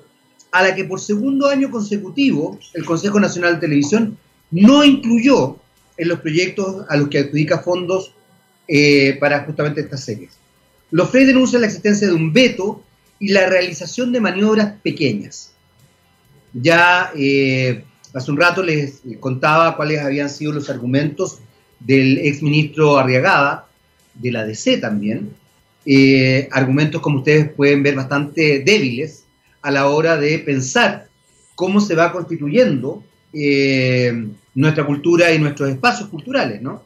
a 0.52 0.64
la 0.64 0.76
que 0.76 0.86
por 0.86 1.00
segundo 1.00 1.48
año 1.48 1.70
consecutivo 1.72 2.60
el 2.74 2.86
Consejo 2.86 3.20
Nacional 3.20 3.56
de 3.56 3.62
Televisión 3.62 4.18
no 4.52 4.84
incluyó 4.84 5.58
en 5.98 6.08
los 6.10 6.20
proyectos 6.20 6.86
a 6.90 6.98
los 6.98 7.10
que 7.10 7.20
adjudica 7.20 7.60
fondos 7.60 8.14
eh, 8.68 9.18
para 9.20 9.44
justamente 9.44 9.82
estas 9.82 10.04
series. 10.04 10.32
Los 10.92 11.10
Frey 11.10 11.26
denuncian 11.26 11.62
la 11.62 11.68
existencia 11.68 12.08
de 12.08 12.14
un 12.14 12.34
veto 12.34 12.84
y 13.20 13.32
la 13.32 13.48
realización 13.48 14.12
de 14.12 14.22
maniobras 14.22 14.76
pequeñas. 14.82 15.55
Ya 16.58 17.12
eh, 17.16 17.84
hace 18.14 18.32
un 18.32 18.38
rato 18.38 18.64
les 18.64 19.02
contaba 19.20 19.76
cuáles 19.76 20.00
habían 20.00 20.30
sido 20.30 20.54
los 20.54 20.70
argumentos 20.70 21.40
del 21.80 22.20
exministro 22.20 22.98
Arriagada, 22.98 23.68
de 24.14 24.32
la 24.32 24.46
DC 24.46 24.78
también, 24.78 25.32
eh, 25.86 26.48
argumentos 26.52 27.02
como 27.02 27.20
ustedes 27.20 27.52
pueden 27.52 27.84
ver 27.84 27.96
bastante 27.96 28.60
débiles 28.60 29.26
a 29.62 29.70
la 29.72 29.90
hora 29.90 30.18
de 30.18 30.40
pensar 30.40 31.10
cómo 31.54 31.82
se 31.82 31.96
va 31.96 32.12
constituyendo 32.12 33.04
eh, 33.34 34.28
nuestra 34.54 34.86
cultura 34.86 35.34
y 35.34 35.40
nuestros 35.40 35.70
espacios 35.70 36.10
culturales, 36.10 36.62
¿no? 36.62 36.84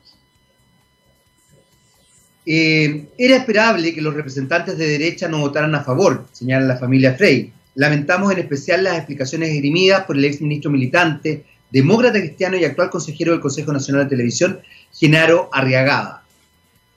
Eh, 2.45 3.05
era 3.17 3.35
esperable 3.35 3.93
que 3.93 4.01
los 4.01 4.13
representantes 4.13 4.77
de 4.77 4.87
derecha 4.87 5.27
no 5.27 5.39
votaran 5.39 5.75
a 5.75 5.83
favor, 5.83 6.25
señala 6.31 6.65
la 6.65 6.77
familia 6.77 7.13
Frey. 7.13 7.53
Lamentamos 7.79 8.33
en 8.33 8.39
especial 8.39 8.83
las 8.83 8.97
explicaciones 8.97 9.51
esgrimidas 9.51 10.03
por 10.03 10.17
el 10.17 10.25
ex 10.25 10.41
ministro 10.41 10.69
militante, 10.69 11.45
demócrata 11.71 12.19
cristiano 12.19 12.57
y 12.57 12.65
actual 12.65 12.89
consejero 12.89 13.31
del 13.31 13.39
Consejo 13.39 13.71
Nacional 13.71 14.03
de 14.03 14.09
Televisión, 14.09 14.59
Genaro 14.93 15.49
Arriagada, 15.53 16.25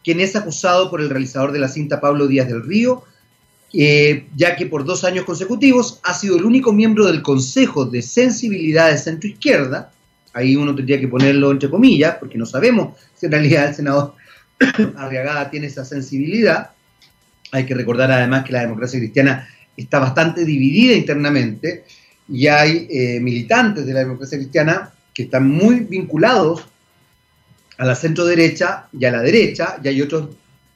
quien 0.03 0.19
es 0.19 0.35
acusado 0.35 0.91
por 0.91 1.01
el 1.01 1.09
realizador 1.09 1.53
de 1.53 1.61
la 1.61 1.69
cinta 1.69 2.01
Pablo 2.01 2.27
Díaz 2.27 2.49
del 2.49 2.65
Río, 2.65 3.05
ya 3.73 4.57
que 4.57 4.67
por 4.67 4.85
dos 4.85 5.05
años 5.05 5.25
consecutivos 5.25 6.01
ha 6.03 6.15
sido 6.15 6.37
el 6.37 6.45
único 6.45 6.73
miembro 6.73 7.07
del 7.07 7.23
Consejo 7.23 7.85
de 7.85 8.03
Sensibilidad 8.03 8.91
de 8.91 8.99
Centro 8.99 9.31
Izquierda, 9.31 9.93
ahí 10.33 10.57
uno 10.57 10.75
tendría 10.75 10.99
que 10.99 11.07
ponerlo 11.07 11.53
entre 11.53 11.71
comillas, 11.71 12.17
porque 12.19 12.39
no 12.39 12.45
sabemos 12.45 12.99
si 13.15 13.27
en 13.27 13.33
realidad 13.33 13.69
el 13.69 13.75
senador 13.77 14.15
Arriagada 14.97 15.49
tiene 15.49 15.69
esa 15.69 15.85
sensibilidad. 15.85 16.71
Hay 17.53 17.67
que 17.67 17.75
recordar 17.77 18.11
además 18.11 18.45
que 18.45 18.53
la 18.53 18.63
democracia 18.63 18.99
cristiana 18.99 19.47
está 19.77 19.99
bastante 19.99 20.45
dividida 20.45 20.95
internamente 20.95 21.85
y 22.29 22.47
hay 22.47 22.87
eh, 22.91 23.21
militantes 23.21 23.87
de 23.87 23.93
la 23.93 24.01
democracia 24.01 24.39
cristiana 24.39 24.93
que 25.15 25.25
están 25.25 25.49
muy 25.49 25.81
vinculados 25.81 26.65
a 27.79 27.85
la 27.85 27.95
centro 27.95 28.25
derecha 28.25 28.89
y 28.93 29.05
a 29.05 29.11
la 29.11 29.23
derecha, 29.23 29.79
y 29.83 29.89
hay 29.89 30.01
otros 30.03 30.29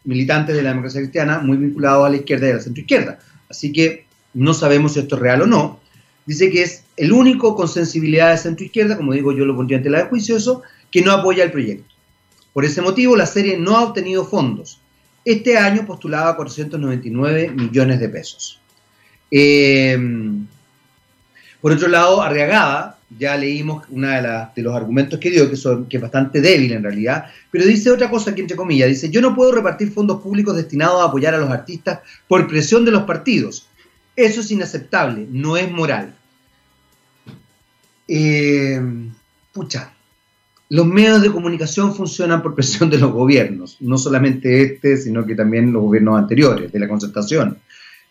militantes 0.04 0.56
de 0.56 0.62
la 0.62 0.70
democracia 0.70 1.00
cristiana 1.00 1.38
muy 1.38 1.56
vinculados 1.56 2.06
a 2.06 2.10
la 2.10 2.16
izquierda 2.16 2.48
y 2.48 2.50
a 2.50 2.54
la 2.54 2.60
centro 2.60 2.80
izquierda. 2.80 3.18
Así 3.48 3.72
que 3.72 4.06
no 4.34 4.54
sabemos 4.54 4.94
si 4.94 5.00
esto 5.00 5.16
es 5.16 5.22
real 5.22 5.42
o 5.42 5.46
no. 5.46 5.80
Dice 6.26 6.50
que 6.50 6.62
es 6.62 6.82
el 6.96 7.12
único 7.12 7.54
con 7.54 7.68
sensibilidad 7.68 8.30
de 8.30 8.38
centro 8.38 8.64
izquierda, 8.64 8.96
como 8.96 9.12
digo 9.12 9.32
yo 9.32 9.44
lo 9.44 9.54
pondría 9.54 9.78
ante 9.78 9.90
la 9.90 9.98
de 9.98 10.08
juicioso, 10.08 10.62
que 10.90 11.02
no 11.02 11.12
apoya 11.12 11.44
el 11.44 11.52
proyecto. 11.52 11.94
Por 12.52 12.64
ese 12.64 12.82
motivo, 12.82 13.16
la 13.16 13.26
serie 13.26 13.58
no 13.58 13.76
ha 13.76 13.84
obtenido 13.84 14.24
fondos. 14.24 14.80
Este 15.24 15.58
año 15.58 15.84
postulaba 15.86 16.36
499 16.36 17.50
millones 17.50 18.00
de 18.00 18.08
pesos. 18.08 18.60
Eh, 19.30 19.98
por 21.60 21.72
otro 21.72 21.88
lado, 21.88 22.22
Arriagada, 22.22 22.96
ya 23.18 23.36
leímos 23.36 23.86
uno 23.90 24.08
de, 24.08 24.62
los 24.62 24.74
argumentos 24.74 25.18
que 25.18 25.30
dio, 25.30 25.48
que, 25.48 25.56
son, 25.56 25.86
que 25.86 25.96
es 25.96 26.02
bastante 26.02 26.40
débil 26.40 26.72
en 26.72 26.82
realidad, 26.82 27.26
pero 27.50 27.64
dice 27.64 27.90
otra 27.90 28.10
cosa 28.10 28.30
aquí 28.30 28.40
entre 28.40 28.56
comillas, 28.56 28.88
dice, 28.88 29.10
yo 29.10 29.20
no 29.20 29.34
puedo 29.34 29.52
repartir 29.52 29.92
fondos 29.92 30.20
públicos 30.20 30.56
destinados 30.56 31.00
a 31.00 31.06
apoyar 31.06 31.34
a 31.34 31.38
los 31.38 31.50
artistas 31.50 32.00
por 32.28 32.46
presión 32.46 32.84
de 32.84 32.90
los 32.90 33.04
partidos. 33.04 33.68
Eso 34.14 34.40
es 34.40 34.50
inaceptable, 34.50 35.26
no 35.30 35.56
es 35.56 35.70
moral. 35.70 36.14
Eh, 38.08 38.80
pucha, 39.52 39.92
los 40.68 40.86
medios 40.86 41.22
de 41.22 41.30
comunicación 41.30 41.94
funcionan 41.94 42.42
por 42.42 42.54
presión 42.54 42.90
de 42.90 42.98
los 42.98 43.12
gobiernos, 43.12 43.76
no 43.80 43.98
solamente 43.98 44.62
este, 44.62 44.96
sino 44.96 45.24
que 45.24 45.34
también 45.34 45.72
los 45.72 45.82
gobiernos 45.82 46.18
anteriores, 46.18 46.72
de 46.72 46.78
la 46.78 46.88
concertación. 46.88 47.58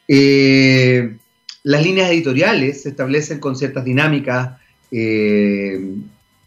Eh, 0.07 1.17
las 1.63 1.83
líneas 1.83 2.11
editoriales 2.11 2.83
se 2.83 2.89
establecen 2.89 3.39
con 3.39 3.55
ciertas 3.55 3.83
dinámicas, 3.83 4.59
eh, 4.91 5.79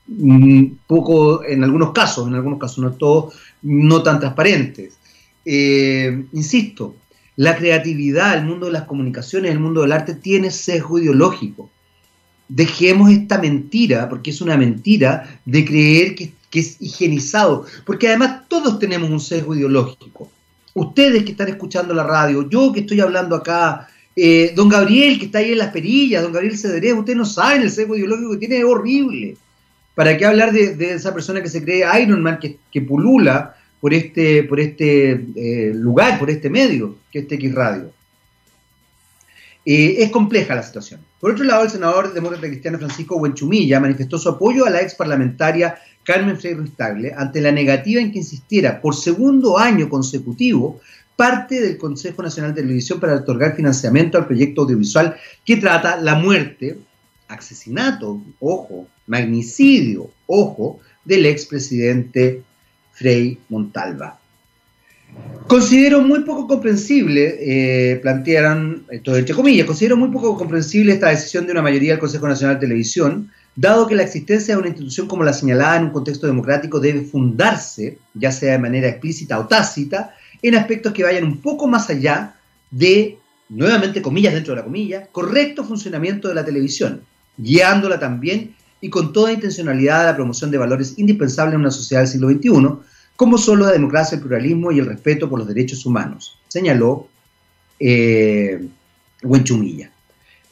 un 0.08 0.78
poco, 0.86 1.44
en 1.44 1.64
algunos 1.64 1.92
casos, 1.92 2.28
en 2.28 2.34
algunos 2.34 2.58
casos 2.58 2.78
no 2.78 2.92
todos, 2.92 3.34
no 3.62 4.02
tan 4.02 4.20
transparentes. 4.20 4.96
Eh, 5.44 6.24
insisto, 6.32 6.94
La 7.36 7.56
creatividad, 7.56 8.36
el 8.36 8.44
mundo 8.46 8.66
de 8.66 8.72
las 8.72 8.82
comunicaciones, 8.82 9.52
el 9.52 9.60
mundo 9.60 9.82
del 9.82 9.92
arte 9.92 10.14
tiene 10.14 10.50
sesgo 10.50 10.98
ideológico. 10.98 11.70
Dejemos 12.48 13.10
esta 13.12 13.38
mentira, 13.38 14.08
porque 14.08 14.30
es 14.30 14.40
una 14.40 14.56
mentira, 14.56 15.40
de 15.44 15.64
creer 15.64 16.16
que, 16.16 16.32
que 16.50 16.60
es 16.60 16.80
higienizado, 16.80 17.64
porque 17.86 18.08
además 18.08 18.48
todos 18.48 18.80
tenemos 18.80 19.08
un 19.10 19.20
sesgo 19.20 19.54
ideológico. 19.54 20.30
Ustedes 20.78 21.24
que 21.24 21.32
están 21.32 21.48
escuchando 21.48 21.92
la 21.92 22.04
radio, 22.04 22.48
yo 22.48 22.72
que 22.72 22.80
estoy 22.80 23.00
hablando 23.00 23.34
acá, 23.34 23.88
eh, 24.14 24.52
don 24.54 24.68
Gabriel, 24.68 25.18
que 25.18 25.26
está 25.26 25.38
ahí 25.38 25.52
en 25.52 25.58
las 25.58 25.72
perillas, 25.72 26.22
don 26.22 26.32
Gabriel 26.32 26.56
Cederé, 26.56 26.92
ustedes 26.92 27.16
no 27.18 27.24
saben 27.24 27.62
el 27.62 27.70
sesgo 27.70 27.96
ideológico 27.96 28.32
que 28.32 28.38
tiene, 28.38 28.58
es 28.58 28.64
horrible. 28.64 29.36
¿Para 29.94 30.16
qué 30.16 30.26
hablar 30.26 30.52
de, 30.52 30.94
esa 30.94 31.12
persona 31.12 31.42
que 31.42 31.48
se 31.48 31.62
cree 31.64 31.84
Iron 32.00 32.22
Man, 32.22 32.38
que, 32.38 32.80
pulula 32.82 33.56
por 33.80 33.92
este, 33.92 34.44
por 34.44 34.60
este 34.60 35.26
eh, 35.34 35.72
lugar, 35.74 36.18
por 36.18 36.30
este 36.30 36.48
medio, 36.48 36.96
que 37.10 37.20
es 37.20 37.28
TX 37.28 37.54
Radio? 37.54 37.90
Eh, 39.64 40.02
es 40.02 40.10
compleja 40.10 40.54
la 40.54 40.62
situación. 40.62 41.00
Por 41.20 41.32
otro 41.32 41.44
lado, 41.44 41.64
el 41.64 41.70
senador 41.70 42.14
demócrata 42.14 42.46
cristiano 42.46 42.78
Francisco 42.78 43.18
Buenchumilla 43.18 43.80
manifestó 43.80 44.16
su 44.18 44.28
apoyo 44.28 44.64
a 44.64 44.70
la 44.70 44.80
ex 44.80 44.94
parlamentaria 44.94 45.76
Carmen 46.08 46.38
Freire 46.38 46.64
Tagle 46.74 47.12
ante 47.14 47.38
la 47.38 47.52
negativa 47.52 48.00
en 48.00 48.10
que 48.10 48.20
insistiera 48.20 48.80
por 48.80 48.94
segundo 48.94 49.58
año 49.58 49.90
consecutivo 49.90 50.80
parte 51.14 51.60
del 51.60 51.76
Consejo 51.76 52.22
Nacional 52.22 52.54
de 52.54 52.62
Televisión 52.62 52.98
para 52.98 53.16
otorgar 53.16 53.54
financiamiento 53.54 54.16
al 54.16 54.26
proyecto 54.26 54.62
audiovisual 54.62 55.16
que 55.44 55.58
trata 55.58 56.00
la 56.00 56.14
muerte, 56.14 56.78
asesinato, 57.28 58.22
ojo, 58.40 58.88
magnicidio, 59.06 60.10
ojo, 60.26 60.80
del 61.04 61.26
expresidente 61.26 62.42
Frei 62.92 63.38
Montalva. 63.50 64.18
Considero 65.46 66.00
muy 66.00 66.20
poco 66.20 66.46
comprensible, 66.46 67.36
eh, 67.38 67.96
plantearon, 67.96 68.86
esto 68.90 69.14
entre 69.14 69.34
comillas, 69.34 69.66
considero 69.66 69.98
muy 69.98 70.08
poco 70.08 70.38
comprensible 70.38 70.94
esta 70.94 71.10
decisión 71.10 71.44
de 71.44 71.52
una 71.52 71.60
mayoría 71.60 71.92
del 71.92 72.00
Consejo 72.00 72.26
Nacional 72.26 72.56
de 72.56 72.66
Televisión, 72.66 73.30
dado 73.60 73.88
que 73.88 73.96
la 73.96 74.04
existencia 74.04 74.54
de 74.54 74.60
una 74.60 74.68
institución 74.68 75.08
como 75.08 75.24
la 75.24 75.32
señalada 75.32 75.78
en 75.78 75.86
un 75.86 75.90
contexto 75.90 76.28
democrático 76.28 76.78
debe 76.78 77.02
fundarse, 77.02 77.98
ya 78.14 78.30
sea 78.30 78.52
de 78.52 78.60
manera 78.60 78.86
explícita 78.86 79.36
o 79.36 79.48
tácita, 79.48 80.14
en 80.40 80.54
aspectos 80.54 80.92
que 80.92 81.02
vayan 81.02 81.24
un 81.24 81.38
poco 81.38 81.66
más 81.66 81.90
allá 81.90 82.36
de, 82.70 83.18
nuevamente 83.48 84.00
comillas 84.00 84.32
dentro 84.32 84.54
de 84.54 84.60
la 84.60 84.64
comilla, 84.64 85.08
correcto 85.10 85.64
funcionamiento 85.64 86.28
de 86.28 86.36
la 86.36 86.44
televisión, 86.44 87.02
guiándola 87.36 87.98
también 87.98 88.54
y 88.80 88.90
con 88.90 89.12
toda 89.12 89.32
intencionalidad 89.32 90.02
a 90.02 90.12
la 90.12 90.14
promoción 90.14 90.52
de 90.52 90.58
valores 90.58 90.96
indispensables 90.96 91.54
en 91.54 91.60
una 91.62 91.72
sociedad 91.72 92.02
del 92.02 92.10
siglo 92.10 92.30
XXI, 92.30 92.78
como 93.16 93.38
son 93.38 93.58
la 93.58 93.72
democracia, 93.72 94.14
el 94.14 94.22
pluralismo 94.22 94.70
y 94.70 94.78
el 94.78 94.86
respeto 94.86 95.28
por 95.28 95.40
los 95.40 95.48
derechos 95.48 95.84
humanos, 95.84 96.38
señaló 96.46 97.08
eh, 97.80 98.68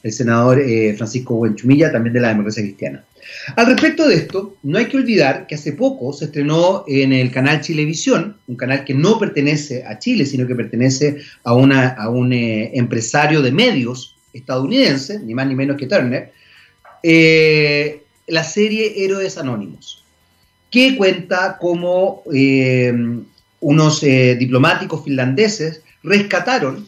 el 0.06 0.12
senador 0.12 0.60
eh, 0.60 0.94
Francisco 0.96 1.34
Huenchumilla, 1.34 1.90
también 1.90 2.14
de 2.14 2.20
la 2.20 2.28
democracia 2.28 2.62
cristiana. 2.62 3.04
Al 3.56 3.66
respecto 3.66 4.06
de 4.06 4.14
esto, 4.14 4.56
no 4.62 4.78
hay 4.78 4.86
que 4.86 4.96
olvidar 4.96 5.48
que 5.48 5.56
hace 5.56 5.72
poco 5.72 6.12
se 6.12 6.26
estrenó 6.26 6.84
en 6.86 7.12
el 7.12 7.32
canal 7.32 7.60
Chilevisión, 7.60 8.36
un 8.46 8.54
canal 8.54 8.84
que 8.84 8.94
no 8.94 9.18
pertenece 9.18 9.84
a 9.84 9.98
Chile, 9.98 10.24
sino 10.24 10.46
que 10.46 10.54
pertenece 10.54 11.18
a, 11.42 11.54
una, 11.54 11.88
a 11.88 12.08
un 12.08 12.32
eh, 12.32 12.70
empresario 12.74 13.42
de 13.42 13.50
medios 13.50 14.14
estadounidense, 14.32 15.18
ni 15.18 15.34
más 15.34 15.48
ni 15.48 15.56
menos 15.56 15.76
que 15.76 15.86
Turner, 15.86 16.32
eh, 17.02 18.02
la 18.28 18.44
serie 18.44 19.04
Héroes 19.04 19.38
Anónimos, 19.38 20.04
que 20.70 20.96
cuenta 20.96 21.58
cómo 21.60 22.22
eh, 22.32 22.94
unos 23.58 24.00
diplomáticos 24.02 25.02
finlandeses 25.02 25.82
rescataron 26.04 26.86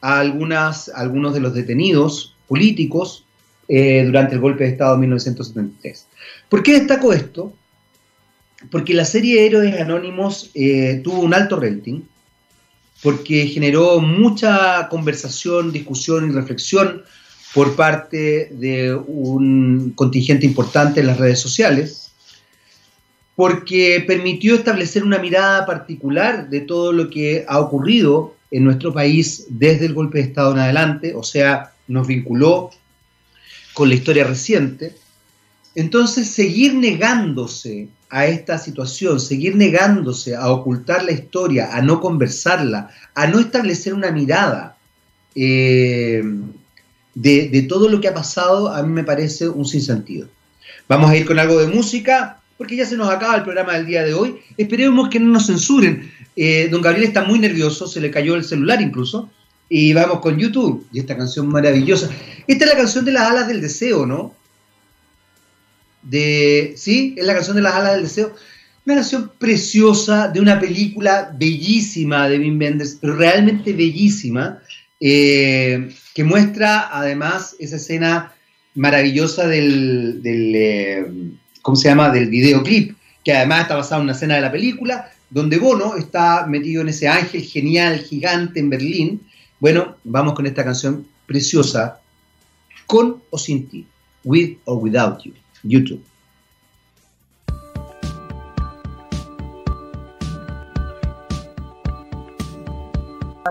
a 0.00 0.20
algunas, 0.20 0.90
algunos 0.90 1.34
de 1.34 1.40
los 1.40 1.54
detenidos 1.54 2.33
políticos 2.46 3.24
eh, 3.68 4.02
durante 4.04 4.34
el 4.34 4.40
golpe 4.40 4.64
de 4.64 4.70
Estado 4.70 4.94
de 4.94 5.00
1973. 5.00 6.06
¿Por 6.48 6.62
qué 6.62 6.74
destaco 6.74 7.12
esto? 7.12 7.52
Porque 8.70 8.94
la 8.94 9.04
serie 9.04 9.46
Héroes 9.46 9.80
Anónimos 9.80 10.50
eh, 10.54 11.00
tuvo 11.02 11.20
un 11.20 11.34
alto 11.34 11.58
rating, 11.58 12.02
porque 13.02 13.46
generó 13.46 14.00
mucha 14.00 14.88
conversación, 14.88 15.72
discusión 15.72 16.30
y 16.30 16.32
reflexión 16.32 17.02
por 17.54 17.76
parte 17.76 18.48
de 18.52 18.94
un 18.94 19.92
contingente 19.94 20.46
importante 20.46 21.00
en 21.00 21.06
las 21.06 21.18
redes 21.18 21.38
sociales, 21.38 22.12
porque 23.36 24.02
permitió 24.06 24.54
establecer 24.54 25.04
una 25.04 25.18
mirada 25.18 25.66
particular 25.66 26.48
de 26.48 26.60
todo 26.60 26.92
lo 26.92 27.10
que 27.10 27.44
ha 27.48 27.60
ocurrido 27.60 28.34
en 28.50 28.64
nuestro 28.64 28.92
país 28.92 29.46
desde 29.48 29.86
el 29.86 29.94
golpe 29.94 30.18
de 30.18 30.24
Estado 30.24 30.52
en 30.52 30.58
adelante, 30.60 31.14
o 31.14 31.22
sea, 31.22 31.73
nos 31.86 32.06
vinculó 32.06 32.70
con 33.72 33.88
la 33.88 33.94
historia 33.94 34.24
reciente. 34.24 34.94
Entonces, 35.74 36.30
seguir 36.30 36.74
negándose 36.74 37.88
a 38.08 38.26
esta 38.26 38.58
situación, 38.58 39.18
seguir 39.18 39.56
negándose 39.56 40.36
a 40.36 40.48
ocultar 40.50 41.04
la 41.04 41.12
historia, 41.12 41.74
a 41.76 41.82
no 41.82 42.00
conversarla, 42.00 42.90
a 43.14 43.26
no 43.26 43.40
establecer 43.40 43.92
una 43.92 44.12
mirada 44.12 44.76
eh, 45.34 46.22
de, 47.14 47.66
todo 47.68 47.88
lo 47.88 48.00
que 48.00 48.08
ha 48.08 48.14
pasado, 48.14 48.68
a 48.68 48.82
mí 48.82 48.92
me 48.92 49.04
parece 49.04 49.48
un 49.48 49.64
sinsentido. 49.64 50.28
Vamos 50.88 51.10
a 51.10 51.16
ir 51.16 51.26
con 51.26 51.38
algo 51.38 51.58
de 51.58 51.66
música, 51.66 52.40
porque 52.56 52.76
ya 52.76 52.86
se 52.86 52.96
nos 52.96 53.08
acaba 53.08 53.36
el 53.36 53.42
programa 53.42 53.74
del 53.74 53.86
día 53.86 54.04
de 54.04 54.14
hoy. 54.14 54.36
Esperemos 54.56 55.08
que 55.08 55.18
no 55.18 55.32
nos 55.32 55.46
censuren. 55.46 56.12
Eh, 56.36 56.68
don 56.70 56.82
Gabriel 56.82 57.08
está 57.08 57.24
muy 57.24 57.38
nervioso, 57.38 57.88
se 57.88 58.00
le 58.00 58.10
cayó 58.10 58.34
el 58.36 58.44
celular 58.44 58.80
incluso. 58.80 59.30
Y 59.68 59.92
vamos 59.92 60.20
con 60.20 60.38
YouTube 60.38 60.86
y 60.92 61.00
esta 61.00 61.16
canción 61.16 61.48
maravillosa. 61.48 62.10
Esta 62.46 62.64
es 62.64 62.70
la 62.70 62.76
canción 62.76 63.04
de 63.04 63.12
las 63.12 63.30
alas 63.30 63.48
del 63.48 63.60
deseo, 63.60 64.06
¿no? 64.06 64.34
De, 66.02 66.74
sí, 66.76 67.14
es 67.16 67.24
la 67.24 67.34
canción 67.34 67.56
de 67.56 67.62
las 67.62 67.74
alas 67.74 67.94
del 67.94 68.02
deseo. 68.02 68.34
Una 68.84 68.96
canción 68.96 69.32
preciosa 69.38 70.28
de 70.28 70.40
una 70.40 70.60
película 70.60 71.34
bellísima 71.34 72.28
de 72.28 72.38
Wim 72.38 72.60
Wenders, 72.60 72.98
realmente 73.00 73.72
bellísima, 73.72 74.58
eh, 75.00 75.90
que 76.14 76.24
muestra 76.24 76.90
además 76.92 77.56
esa 77.58 77.76
escena 77.76 78.32
maravillosa 78.74 79.46
del, 79.48 80.22
del 80.22 80.52
eh, 80.54 81.06
¿cómo 81.62 81.76
se 81.76 81.88
llama? 81.88 82.10
Del 82.10 82.28
videoclip, 82.28 82.94
que 83.24 83.32
además 83.32 83.62
está 83.62 83.76
basado 83.76 84.02
en 84.02 84.04
una 84.04 84.12
escena 84.12 84.34
de 84.34 84.42
la 84.42 84.52
película, 84.52 85.10
donde 85.30 85.58
Bono 85.58 85.96
está 85.96 86.46
metido 86.46 86.82
en 86.82 86.90
ese 86.90 87.08
ángel 87.08 87.42
genial, 87.42 88.00
gigante 88.00 88.60
en 88.60 88.68
Berlín, 88.68 89.22
bueno, 89.64 89.96
vamos 90.04 90.34
con 90.34 90.44
esta 90.44 90.62
canción 90.62 91.06
preciosa, 91.26 91.98
con 92.86 93.22
o 93.30 93.38
sin 93.38 93.66
ti, 93.66 93.86
with 94.22 94.58
or 94.66 94.76
without 94.76 95.22
you, 95.22 95.32
YouTube. 95.62 96.04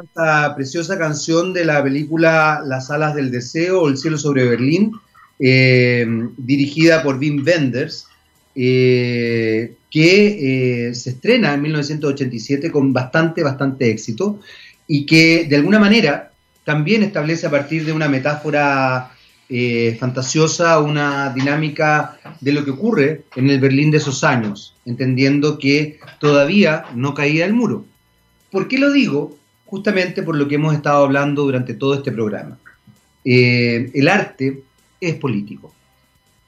Esta 0.04 0.54
preciosa 0.56 0.99
canción 0.99 1.52
de 1.52 1.65
la 1.65 1.82
película 1.82 2.62
Las 2.63 2.91
alas 2.91 3.15
del 3.15 3.32
deseo 3.32 3.82
o 3.82 3.89
El 3.89 3.97
cielo 3.97 4.19
sobre 4.19 4.45
Berlín, 4.45 4.91
eh, 5.39 6.06
dirigida 6.38 7.02
por 7.02 7.17
Wim 7.17 7.43
Wenders, 7.43 8.06
eh, 8.54 9.73
que 9.89 10.89
eh, 10.89 10.93
se 10.93 11.10
estrena 11.10 11.56
en 11.56 11.62
1987 11.63 12.71
con 12.71 12.93
bastante, 12.93 13.41
bastante 13.41 13.89
éxito 13.89 14.39
y 14.88 15.06
que 15.06 15.46
de 15.46 15.56
alguna 15.56 15.80
manera 15.80 16.32
también 16.63 17.04
establece 17.04 17.48
a 17.48 17.52
partir 17.52 17.86
de 17.86 17.93
una 17.93 18.08
metáfora 18.08 19.12
eh, 19.50 19.98
fantasiosa 20.00 20.80
una 20.80 21.34
dinámica 21.34 22.17
de 22.39 22.54
lo 22.54 22.63
que 22.63 22.72
ocurre 22.72 23.24
en 23.36 23.50
el 23.50 23.60
Berlín 23.60 23.91
de 23.91 23.98
esos 23.98 24.24
años, 24.24 24.76
entendiendo 24.86 25.60
que 25.60 26.00
todavía 26.19 26.86
no 26.96 27.13
caía 27.13 27.46
el 27.46 27.54
muro. 27.54 27.86
¿Por 28.52 28.67
qué 28.67 28.78
lo 28.78 28.91
digo? 28.91 29.38
Justamente 29.65 30.24
por 30.24 30.38
lo 30.38 30.48
que 30.48 30.56
hemos 30.56 30.74
estado 30.74 31.04
hablando 31.04 31.43
durante 31.43 31.74
todo 31.74 31.96
este 31.96 32.12
programa. 32.12 32.58
Eh, 33.26 33.91
el 33.94 34.08
arte 34.08 34.63
es 35.02 35.15
político. 35.15 35.73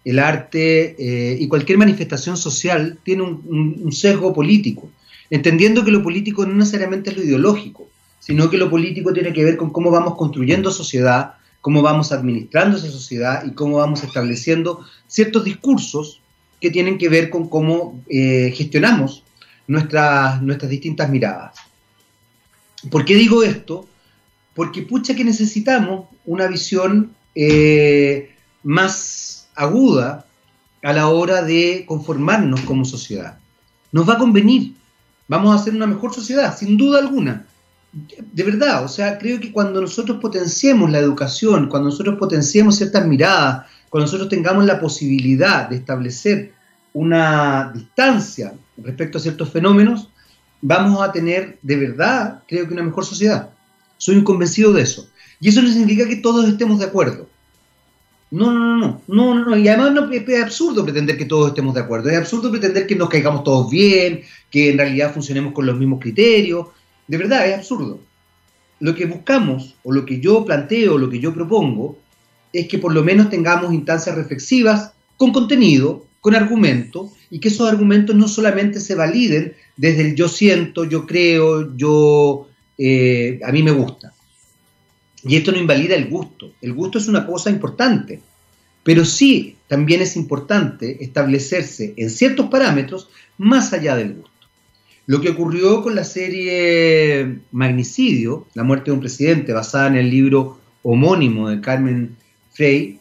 El 0.04 0.20
arte 0.20 0.96
eh, 0.98 1.38
y 1.40 1.48
cualquier 1.48 1.78
manifestación 1.78 2.38
social 2.38 3.00
tiene 3.04 3.24
un 3.24 3.92
sesgo 3.92 4.34
político, 4.34 4.90
entendiendo 5.30 5.84
que 5.84 5.92
lo 5.92 6.04
político 6.04 6.46
no 6.46 6.54
necesariamente 6.54 7.10
es 7.10 7.18
lo 7.18 7.24
ideológico 7.24 7.88
sino 8.26 8.50
que 8.50 8.58
lo 8.58 8.72
político 8.72 9.14
tiene 9.14 9.34
que 9.34 9.44
ver 9.44 9.56
con 9.56 9.70
cómo 9.70 9.92
vamos 9.92 10.16
construyendo 10.16 10.72
sociedad, 10.72 11.36
cómo 11.62 11.84
vamos 11.84 12.12
administrando 12.12 12.76
esa 12.76 12.90
sociedad 12.90 13.46
y 13.46 13.52
cómo 13.52 13.78
vamos 13.78 14.04
estableciendo 14.04 14.84
ciertos 15.06 15.44
discursos 15.44 16.22
que 16.60 16.72
tienen 16.72 16.98
que 16.98 17.08
ver 17.08 17.30
con 17.30 17.48
cómo 17.48 18.02
eh, 18.10 18.52
gestionamos 18.56 19.24
nuestras, 19.68 20.42
nuestras 20.42 20.72
distintas 20.72 21.08
miradas. 21.08 21.56
¿Por 22.90 23.06
qué 23.06 23.14
digo 23.14 23.44
esto? 23.44 23.88
Porque 24.56 24.82
pucha 24.82 25.14
que 25.14 25.24
necesitamos 25.24 26.08
una 26.26 26.48
visión 26.48 27.12
eh, 27.36 28.36
más 28.64 29.50
aguda 29.54 30.26
a 30.82 30.94
la 30.94 31.10
hora 31.10 31.44
de 31.44 31.86
conformarnos 31.88 32.62
como 32.62 32.86
sociedad. 32.86 33.38
Nos 33.92 34.10
va 34.10 34.14
a 34.14 34.18
convenir, 34.18 34.74
vamos 35.28 35.52
a 35.52 35.62
hacer 35.62 35.76
una 35.76 35.86
mejor 35.86 36.12
sociedad, 36.12 36.58
sin 36.58 36.76
duda 36.76 36.98
alguna, 36.98 37.46
de 37.96 38.44
verdad, 38.44 38.84
o 38.84 38.90
sea, 38.90 39.18
creo 39.18 39.40
que 39.40 39.54
cuando 39.54 39.80
nosotros 39.80 40.20
potenciemos 40.22 40.92
la 40.92 41.00
educación, 41.00 41.70
cuando 41.70 41.90
nosotros 41.90 42.18
potenciemos 42.20 42.76
ciertas 42.76 43.08
miradas, 43.08 43.68
cuando 43.90 44.06
nosotros 44.06 44.28
tengamos 44.28 44.66
la 44.66 44.82
posibilidad 44.82 45.70
de 45.70 45.78
establecer 45.78 46.52
una 46.92 47.72
distancia 47.74 48.54
respecto 48.78 49.18
a 49.18 49.22
ciertos 49.22 49.50
fenómenos, 49.50 50.10
vamos 50.62 51.02
a 51.02 51.12
tener 51.14 51.58
de 51.62 51.76
verdad, 51.78 52.44
creo 52.48 52.68
que 52.68 52.74
una 52.74 52.84
mejor 52.84 53.06
sociedad. 53.06 53.50
Soy 53.98 54.22
convencido 54.26 54.74
de 54.74 54.82
eso. 54.82 55.08
Y 55.40 55.48
eso 55.48 55.62
no 55.62 55.70
significa 55.70 56.08
que 56.08 56.18
todos 56.18 56.50
estemos 56.50 56.80
de 56.80 56.86
acuerdo. 56.86 57.30
No, 58.32 58.52
no, 58.52 58.76
no, 58.76 59.02
no, 59.08 59.36
no, 59.36 59.46
no, 59.46 59.58
y 59.58 59.70
además 59.70 59.94
no, 59.94 60.12
es 60.12 60.44
absurdo 60.44 60.84
pretender 60.84 61.18
que 61.18 61.26
todos 61.26 61.50
estemos 61.50 61.74
de 61.74 61.82
acuerdo, 61.82 62.10
es 62.10 62.18
absurdo 62.18 62.52
pretender 62.52 62.86
que 62.86 62.96
nos 62.96 63.08
caigamos 63.08 63.44
todos 63.44 63.70
bien, 63.70 64.24
que 64.50 64.72
en 64.72 64.78
realidad 64.78 65.14
funcionemos 65.14 65.54
con 65.54 65.66
los 65.66 65.78
mismos 65.78 66.02
criterios, 66.02 66.68
de 67.08 67.18
verdad, 67.18 67.48
es 67.48 67.56
absurdo. 67.56 68.00
Lo 68.80 68.96
que 68.96 69.06
buscamos, 69.06 69.76
o 69.84 69.92
lo 69.92 70.06
que 70.06 70.20
yo 70.20 70.46
planteo, 70.46 70.98
lo 70.98 71.10
que 71.10 71.20
yo 71.20 71.34
propongo, 71.34 71.98
es 72.52 72.68
que 72.68 72.78
por 72.78 72.94
lo 72.94 73.04
menos 73.04 73.30
tengamos 73.30 73.74
instancias 73.74 74.16
reflexivas 74.16 74.94
con 75.18 75.32
contenido, 75.32 76.06
con 76.22 76.36
argumento, 76.36 77.12
y 77.30 77.40
que 77.40 77.50
esos 77.50 77.70
argumentos 77.70 78.16
no 78.16 78.28
solamente 78.28 78.80
se 78.80 78.96
validen 78.96 79.54
desde 79.78 80.02
el 80.02 80.16
yo 80.16 80.28
siento, 80.28 80.86
yo 80.86 81.06
creo, 81.06 81.76
yo, 81.76 82.48
eh, 82.78 83.40
a 83.44 83.52
mí 83.52 83.62
me 83.62 83.72
gusta. 83.72 84.14
Y 85.24 85.36
esto 85.36 85.52
no 85.52 85.58
invalida 85.58 85.96
el 85.96 86.08
gusto. 86.08 86.54
El 86.62 86.74
gusto 86.74 86.98
es 86.98 87.08
una 87.08 87.26
cosa 87.26 87.50
importante, 87.50 88.22
pero 88.84 89.04
sí 89.06 89.58
también 89.68 90.02
es 90.02 90.16
importante 90.16 91.04
establecerse 91.04 91.94
en 91.98 92.10
ciertos 92.10 92.48
parámetros 92.48 93.10
más 93.38 93.74
allá 93.74 93.96
del 93.96 94.14
gusto. 94.14 94.35
Lo 95.08 95.22
que 95.22 95.30
ocurrió 95.30 95.84
con 95.84 95.96
la 95.96 96.04
serie 96.04 97.40
Magnicidio, 97.52 98.48
la 98.56 98.64
muerte 98.64 98.86
de 98.86 98.94
un 98.94 99.00
presidente, 99.00 99.54
basada 99.54 99.88
en 99.88 99.96
el 99.98 100.10
libro 100.10 100.60
homónimo 100.82 101.50
de 101.50 101.62
Carmen 101.62 102.16
Frey, 102.52 103.00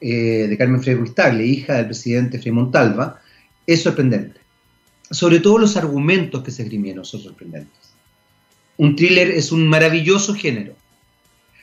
eh, 0.00 0.46
de 0.48 0.56
Carmen 0.56 0.80
Frey 0.80 0.94
Ruiz 0.94 1.12
hija 1.44 1.74
del 1.74 1.86
presidente 1.86 2.38
Frei 2.38 2.52
Montalva, 2.52 3.20
es 3.66 3.82
sorprendente. 3.82 4.40
Sobre 5.10 5.40
todo 5.40 5.58
los 5.58 5.76
argumentos 5.76 6.42
que 6.42 6.50
se 6.50 6.62
esgrimieron 6.62 7.04
son 7.04 7.20
sorprendentes. 7.20 7.94
Un 8.76 8.94
thriller 8.94 9.30
es 9.30 9.50
un 9.50 9.66
maravilloso 9.66 10.34
género. 10.34 10.74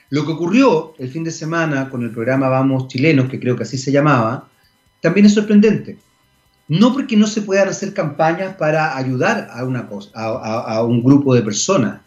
Lo 0.09 0.25
que 0.25 0.33
ocurrió 0.33 0.93
el 0.99 1.09
fin 1.09 1.23
de 1.23 1.31
semana 1.31 1.89
con 1.89 2.03
el 2.03 2.11
programa 2.11 2.49
Vamos 2.49 2.89
Chilenos, 2.89 3.29
que 3.29 3.39
creo 3.39 3.55
que 3.55 3.63
así 3.63 3.77
se 3.77 3.91
llamaba, 3.91 4.49
también 4.99 5.25
es 5.25 5.33
sorprendente. 5.33 5.97
No 6.71 6.93
porque 6.93 7.17
no 7.17 7.27
se 7.27 7.41
puedan 7.41 7.67
hacer 7.67 7.93
campañas 7.93 8.55
para 8.55 8.95
ayudar 8.95 9.49
a, 9.51 9.65
una 9.65 9.89
a, 10.13 10.81
un 10.83 11.03
grupo 11.03 11.35
de 11.35 11.41
personas. 11.41 11.99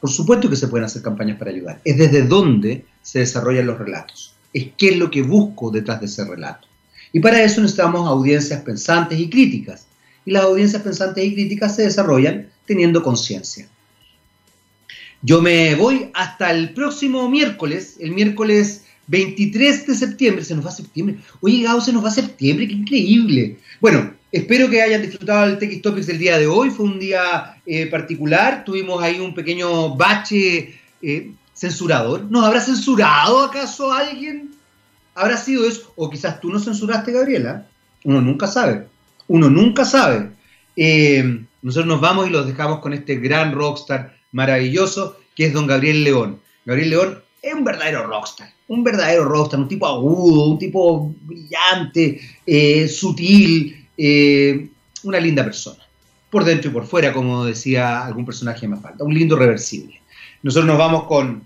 Por 0.00 0.10
supuesto 0.10 0.48
que 0.48 0.54
se 0.54 0.68
pueden 0.68 0.84
hacer 0.84 1.02
campañas 1.02 1.38
para 1.40 1.50
ayudar. 1.50 1.80
Es 1.84 1.98
desde 1.98 2.22
dónde 2.22 2.84
se 3.02 3.18
desarrollan 3.18 3.66
los 3.66 3.80
relatos. 3.80 4.36
Es 4.52 4.68
qué 4.78 4.90
es 4.90 4.96
lo 4.96 5.10
que 5.10 5.22
busco 5.22 5.72
detrás 5.72 5.98
de 5.98 6.06
ese 6.06 6.24
relato. 6.24 6.68
Y 7.12 7.18
para 7.18 7.42
eso 7.42 7.60
necesitamos 7.60 8.06
audiencias 8.06 8.62
pensantes 8.62 9.18
y 9.18 9.28
críticas. 9.28 9.88
Y 10.24 10.30
las 10.30 10.44
audiencias 10.44 10.82
pensantes 10.82 11.24
y 11.24 11.34
críticas 11.34 11.74
se 11.74 11.82
desarrollan 11.82 12.48
teniendo 12.64 13.02
conciencia. 13.02 13.66
Yo 15.20 15.42
me 15.42 15.74
voy 15.74 16.12
hasta 16.14 16.52
el 16.52 16.74
próximo 16.74 17.28
miércoles, 17.28 17.96
el 17.98 18.12
miércoles 18.12 18.81
23 19.06 19.86
de 19.86 19.94
septiembre, 19.94 20.44
se 20.44 20.54
nos 20.54 20.64
va 20.64 20.70
a 20.70 20.74
septiembre. 20.74 21.16
Oye, 21.40 21.62
Gao, 21.62 21.80
se 21.80 21.92
nos 21.92 22.04
va 22.04 22.08
a 22.08 22.12
septiembre, 22.12 22.68
qué 22.68 22.74
increíble. 22.74 23.58
Bueno, 23.80 24.12
espero 24.30 24.70
que 24.70 24.80
hayan 24.80 25.02
disfrutado 25.02 25.46
el 25.46 25.58
TX 25.58 25.82
Topics 25.82 26.06
del 26.06 26.18
día 26.18 26.38
de 26.38 26.46
hoy. 26.46 26.70
Fue 26.70 26.86
un 26.86 26.98
día 26.98 27.56
eh, 27.66 27.86
particular. 27.86 28.64
Tuvimos 28.64 29.02
ahí 29.02 29.20
un 29.20 29.34
pequeño 29.34 29.96
bache 29.96 30.78
eh, 31.02 31.32
censurador. 31.54 32.24
¿Nos 32.30 32.44
habrá 32.44 32.60
censurado 32.60 33.44
acaso 33.44 33.92
alguien? 33.92 34.50
¿Habrá 35.14 35.36
sido 35.36 35.66
eso? 35.66 35.92
O 35.96 36.08
quizás 36.08 36.40
tú 36.40 36.50
no 36.50 36.58
censuraste, 36.58 37.12
Gabriela. 37.12 37.66
Uno 38.04 38.20
nunca 38.20 38.46
sabe. 38.46 38.86
Uno 39.28 39.50
nunca 39.50 39.84
sabe. 39.84 40.30
Eh, 40.76 41.44
nosotros 41.60 41.86
nos 41.86 42.00
vamos 42.00 42.28
y 42.28 42.30
los 42.30 42.46
dejamos 42.46 42.80
con 42.80 42.92
este 42.92 43.16
gran 43.16 43.52
rockstar 43.52 44.16
maravilloso 44.32 45.18
que 45.36 45.46
es 45.46 45.52
don 45.52 45.66
Gabriel 45.66 46.04
León. 46.04 46.40
Gabriel 46.64 46.90
León 46.90 47.18
es 47.42 47.52
un 47.52 47.64
verdadero 47.64 48.06
rockstar 48.06 48.52
un 48.72 48.82
verdadero 48.82 49.24
rockstar, 49.26 49.60
un 49.60 49.68
tipo 49.68 49.86
agudo, 49.86 50.46
un 50.46 50.58
tipo 50.58 51.14
brillante, 51.22 52.20
eh, 52.46 52.88
sutil, 52.88 53.86
eh, 53.96 54.66
una 55.02 55.20
linda 55.20 55.44
persona. 55.44 55.82
Por 56.30 56.44
dentro 56.44 56.70
y 56.70 56.72
por 56.72 56.86
fuera, 56.86 57.12
como 57.12 57.44
decía 57.44 58.02
algún 58.06 58.24
personaje 58.24 58.66
más 58.66 58.80
falta. 58.80 59.04
Un 59.04 59.12
lindo 59.12 59.36
reversible. 59.36 60.00
Nosotros 60.42 60.66
nos 60.66 60.78
vamos 60.78 61.04
con 61.04 61.42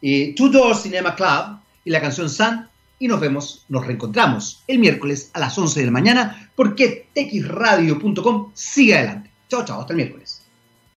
eh, 0.00 0.32
Two 0.36 0.48
Door 0.48 0.76
Cinema 0.76 1.16
Club 1.16 1.58
y 1.84 1.90
la 1.90 2.00
canción 2.00 2.30
Sun 2.30 2.68
y 3.00 3.08
nos 3.08 3.18
vemos, 3.18 3.64
nos 3.68 3.84
reencontramos 3.84 4.62
el 4.68 4.78
miércoles 4.78 5.30
a 5.32 5.40
las 5.40 5.58
11 5.58 5.80
de 5.80 5.86
la 5.86 5.92
mañana 5.92 6.50
porque 6.54 7.08
texradio.com 7.12 8.52
sigue 8.54 8.94
adelante. 8.94 9.30
Chao, 9.48 9.64
chao, 9.64 9.80
hasta 9.80 9.92
el 9.92 9.96
miércoles. 9.96 10.39